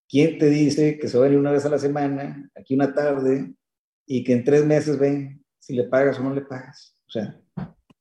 ¿quién 0.09 0.39
te 0.39 0.49
dice 0.49 0.97
que 0.97 1.07
se 1.07 1.19
va 1.19 1.25
a 1.25 1.27
venir 1.27 1.39
una 1.39 1.51
vez 1.51 1.65
a 1.65 1.69
la 1.69 1.77
semana, 1.77 2.49
aquí 2.55 2.73
una 2.73 2.95
tarde, 2.95 3.53
y 4.07 4.23
que 4.23 4.33
en 4.33 4.43
tres 4.43 4.65
meses 4.65 4.97
ven 4.97 5.45
si 5.59 5.75
le 5.75 5.83
pagas 5.83 6.19
o 6.19 6.23
no 6.23 6.33
le 6.33 6.41
pagas? 6.41 6.99
O 7.07 7.11
sea, 7.11 7.39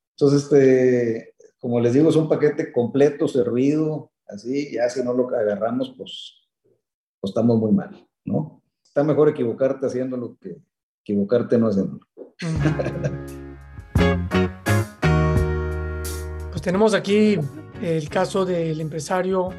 entonces, 0.09 0.43
este, 0.43 1.35
como 1.59 1.79
les 1.79 1.93
digo, 1.93 2.09
es 2.09 2.15
un 2.15 2.27
paquete 2.27 2.71
completo, 2.71 3.27
servido, 3.27 4.11
así, 4.27 4.73
ya 4.73 4.89
si 4.89 5.03
no 5.03 5.13
lo 5.13 5.29
agarramos, 5.29 5.93
pues, 5.95 6.49
pues 7.21 7.29
estamos 7.29 7.59
muy 7.59 7.71
mal, 7.71 8.07
¿no? 8.23 8.63
Está 8.83 9.03
mejor 9.03 9.29
equivocarte 9.29 9.85
haciéndolo 9.85 10.35
que 10.41 10.57
equivocarte 11.05 11.57
no 11.59 11.67
haciéndolo. 11.67 11.99
Pues 16.49 16.61
tenemos 16.61 16.95
aquí 16.95 17.37
el 17.81 18.09
caso 18.09 18.43
del 18.43 18.81
empresario 18.81 19.49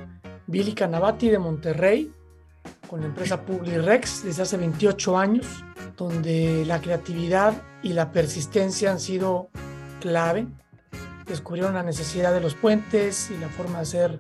Billy 0.48 0.72
Canavati 0.72 1.28
de 1.28 1.38
Monterrey, 1.38 2.12
con 2.88 3.00
la 3.00 3.06
empresa 3.06 3.44
Publirex 3.44 4.24
desde 4.24 4.42
hace 4.42 4.56
28 4.56 5.16
años, 5.16 5.46
donde 5.96 6.64
la 6.66 6.80
creatividad 6.80 7.62
y 7.82 7.92
la 7.92 8.10
persistencia 8.10 8.90
han 8.90 8.98
sido 8.98 9.48
clave. 10.00 10.48
Descubrieron 11.26 11.74
la 11.74 11.84
necesidad 11.84 12.32
de 12.32 12.40
los 12.40 12.54
puentes 12.54 13.30
y 13.30 13.38
la 13.38 13.48
forma 13.48 13.76
de 13.76 13.82
hacer 13.82 14.18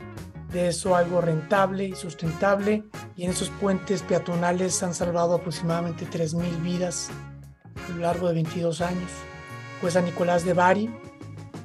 de 0.52 0.68
eso 0.68 0.96
algo 0.96 1.20
rentable 1.20 1.84
y 1.84 1.94
sustentable. 1.94 2.84
Y 3.16 3.24
en 3.24 3.30
esos 3.30 3.50
puentes 3.50 4.02
peatonales 4.02 4.82
han 4.82 4.94
salvado 4.94 5.34
aproximadamente 5.34 6.06
3.000 6.06 6.62
vidas 6.62 7.10
a 7.86 7.92
lo 7.92 7.98
largo 7.98 8.28
de 8.28 8.34
22 8.34 8.80
años. 8.80 9.10
Pues 9.80 9.96
a 9.96 10.00
Nicolás 10.00 10.44
de 10.44 10.54
Bari, 10.54 10.90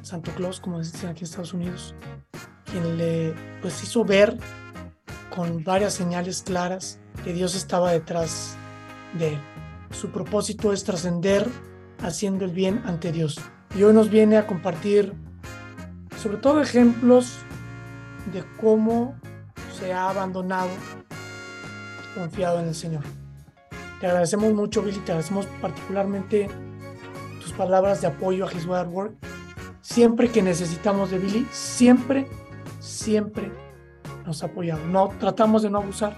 Santo 0.02 0.32
Claus, 0.32 0.60
como 0.60 0.80
dicen 0.80 1.10
aquí 1.10 1.20
en 1.20 1.26
Estados 1.26 1.54
Unidos, 1.54 1.96
quien 2.66 2.98
le 2.98 3.34
pues, 3.62 3.82
hizo 3.84 4.04
ver 4.04 4.38
con 5.34 5.64
varias 5.64 5.94
señales 5.94 6.42
claras 6.42 7.00
que 7.24 7.34
Dios 7.34 7.56
estaba 7.56 7.92
detrás 7.92 8.58
de 9.18 9.30
él. 9.30 9.40
Su 9.92 10.10
propósito 10.10 10.74
es 10.74 10.84
trascender 10.84 11.48
haciendo 12.02 12.46
el 12.46 12.52
bien 12.52 12.82
ante 12.86 13.12
Dios. 13.12 13.40
Y 13.76 13.84
hoy 13.84 13.94
nos 13.94 14.10
viene 14.10 14.38
a 14.38 14.48
compartir 14.48 15.14
sobre 16.22 16.38
todo 16.38 16.62
ejemplos 16.62 17.38
de 18.28 18.44
cómo 18.60 19.16
se 19.78 19.94
ha 19.94 20.10
abandonado, 20.10 20.70
confiado 22.16 22.60
en 22.60 22.68
el 22.68 22.76
Señor. 22.76 23.04
Te 24.00 24.08
agradecemos 24.08 24.54
mucho, 24.54 24.82
Billy, 24.82 25.00
te 25.00 25.12
agradecemos 25.12 25.46
particularmente 25.62 26.50
tus 27.42 27.54
palabras 27.54 28.02
de 28.02 28.08
apoyo 28.08 28.48
a 28.48 28.52
His 28.52 28.66
Word 28.66 28.90
Work. 28.90 29.14
Siempre 29.82 30.30
que 30.30 30.42
necesitamos 30.42 31.12
de 31.12 31.20
Billy, 31.20 31.48
siempre, 31.52 32.28
siempre 32.80 33.52
nos 34.26 34.44
ha 34.44 34.48
apoyado. 34.48 34.86
No 34.86 35.10
tratamos 35.20 35.64
de 35.64 35.70
no 35.70 35.80
abusar. 35.80 36.16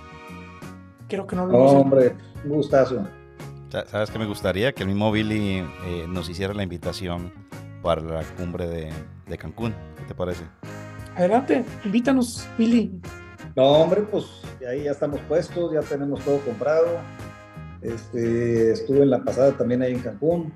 Creo 1.07 1.27
que 1.27 1.35
no 1.35 1.45
lo 1.45 1.57
hemos 1.57 1.71
Hombre, 1.73 2.15
un 2.43 2.51
gustazo. 2.51 3.07
¿Sabes 3.87 4.11
qué 4.11 4.19
me 4.19 4.25
gustaría? 4.25 4.71
Que 4.73 4.83
el 4.83 4.89
mismo 4.89 5.11
Billy 5.11 5.57
eh, 5.85 6.05
nos 6.07 6.29
hiciera 6.29 6.53
la 6.53 6.63
invitación 6.63 7.33
para 7.81 8.01
la 8.01 8.23
cumbre 8.23 8.67
de, 8.67 8.93
de 9.27 9.37
Cancún. 9.37 9.73
¿Qué 9.97 10.03
te 10.05 10.15
parece? 10.15 10.43
Adelante, 11.15 11.63
invítanos, 11.86 12.47
Billy. 12.58 12.91
No, 13.56 13.63
hombre, 13.63 14.02
pues 14.02 14.26
ahí 14.67 14.84
ya 14.84 14.91
estamos 14.91 15.19
puestos, 15.28 15.73
ya 15.73 15.82
tenemos 15.82 16.23
todo 16.23 16.39
comprado. 16.39 16.88
Este, 17.82 18.71
estuve 18.71 19.04
en 19.04 19.12
la 19.12 19.23
pasada 19.23 19.52
también 19.52 19.82
ahí 19.82 19.93
en 19.93 19.99
Cancún 19.99 20.54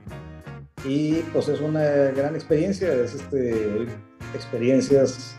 y 0.86 1.16
pues 1.34 1.50
es 1.50 1.60
una 1.60 1.84
gran 2.12 2.36
experiencia, 2.36 2.94
es 2.94 3.16
este, 3.16 3.86
experiencias 4.34 5.36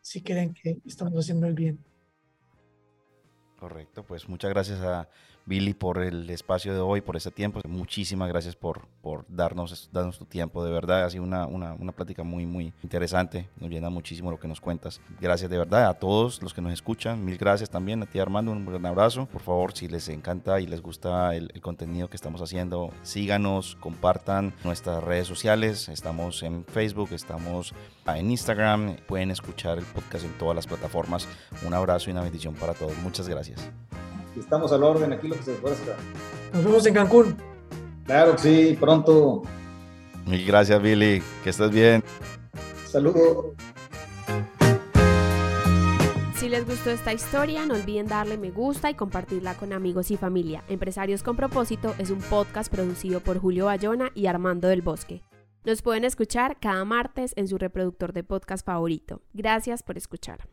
si 0.00 0.22
creen 0.22 0.54
que 0.54 0.78
estamos 0.84 1.14
haciendo 1.14 1.46
el 1.46 1.54
bien. 1.54 1.78
Correcto, 3.58 4.04
pues 4.04 4.28
muchas 4.28 4.50
gracias 4.50 4.80
a 4.80 5.08
Billy 5.46 5.74
por 5.74 6.02
el 6.02 6.28
espacio 6.30 6.74
de 6.74 6.80
hoy, 6.80 7.00
por 7.00 7.16
ese 7.16 7.30
tiempo. 7.30 7.60
Muchísimas 7.66 8.28
gracias 8.28 8.56
por, 8.56 8.86
por 9.02 9.24
darnos, 9.28 9.88
darnos 9.92 10.18
tu 10.18 10.24
tiempo. 10.24 10.64
De 10.64 10.70
verdad, 10.70 11.04
ha 11.04 11.10
sido 11.10 11.24
una, 11.24 11.46
una, 11.46 11.74
una, 11.74 11.92
plática 11.92 12.22
muy, 12.22 12.46
muy 12.46 12.72
interesante. 12.82 13.48
Nos 13.58 13.70
llena 13.70 13.90
muchísimo 13.90 14.30
lo 14.30 14.38
que 14.38 14.48
nos 14.48 14.60
cuentas. 14.60 15.00
Gracias 15.20 15.50
de 15.50 15.58
verdad 15.58 15.88
a 15.88 15.94
todos 15.94 16.42
los 16.42 16.54
que 16.54 16.60
nos 16.60 16.72
escuchan. 16.72 17.24
Mil 17.24 17.38
gracias 17.38 17.70
también 17.70 18.02
a 18.02 18.06
ti, 18.06 18.18
Armando. 18.18 18.52
Un 18.52 18.64
gran 18.64 18.86
abrazo. 18.86 19.26
Por 19.26 19.42
favor, 19.42 19.72
si 19.74 19.88
les 19.88 20.08
encanta 20.08 20.60
y 20.60 20.66
les 20.66 20.80
gusta 20.80 21.34
el, 21.34 21.50
el 21.54 21.60
contenido 21.60 22.08
que 22.08 22.16
estamos 22.16 22.40
haciendo, 22.40 22.92
síganos, 23.02 23.76
compartan 23.76 24.54
nuestras 24.64 25.02
redes 25.02 25.26
sociales. 25.26 25.88
Estamos 25.88 26.42
en 26.42 26.64
Facebook, 26.64 27.10
estamos 27.12 27.74
en 28.06 28.30
Instagram. 28.30 28.96
Pueden 29.06 29.30
escuchar 29.30 29.78
el 29.78 29.84
podcast 29.84 30.24
en 30.24 30.32
todas 30.38 30.56
las 30.56 30.66
plataformas. 30.66 31.28
Un 31.66 31.74
abrazo 31.74 32.10
y 32.10 32.12
una 32.12 32.22
bendición 32.22 32.54
para 32.54 32.74
todos. 32.74 32.96
Muchas 32.98 33.28
gracias. 33.28 33.70
Estamos 34.38 34.72
al 34.72 34.82
orden 34.82 35.12
aquí 35.12 35.28
lo 35.28 35.36
que 35.36 35.42
se 35.42 35.52
ofrezca. 35.52 35.96
Nos 36.52 36.64
vemos 36.64 36.86
en 36.86 36.94
Cancún. 36.94 37.36
Claro 38.04 38.32
que 38.32 38.38
sí, 38.38 38.76
pronto. 38.78 39.42
Mil 40.26 40.46
gracias, 40.46 40.80
Billy. 40.80 41.22
Que 41.42 41.50
estés 41.50 41.70
bien. 41.70 42.02
Saludos. 42.86 43.46
Si 46.36 46.48
les 46.48 46.66
gustó 46.66 46.90
esta 46.90 47.12
historia, 47.12 47.64
no 47.66 47.74
olviden 47.74 48.08
darle 48.08 48.36
me 48.36 48.50
gusta 48.50 48.90
y 48.90 48.94
compartirla 48.94 49.54
con 49.54 49.72
amigos 49.72 50.10
y 50.10 50.16
familia. 50.16 50.64
Empresarios 50.68 51.22
con 51.22 51.36
propósito 51.36 51.94
es 51.98 52.10
un 52.10 52.18
podcast 52.18 52.72
producido 52.72 53.20
por 53.20 53.38
Julio 53.38 53.66
Bayona 53.66 54.10
y 54.14 54.26
Armando 54.26 54.66
del 54.66 54.82
Bosque. 54.82 55.22
Nos 55.64 55.82
pueden 55.82 56.04
escuchar 56.04 56.58
cada 56.58 56.84
martes 56.84 57.32
en 57.36 57.46
su 57.46 57.58
reproductor 57.58 58.12
de 58.12 58.24
podcast 58.24 58.66
favorito. 58.66 59.22
Gracias 59.32 59.84
por 59.84 59.96
escuchar. 59.96 60.48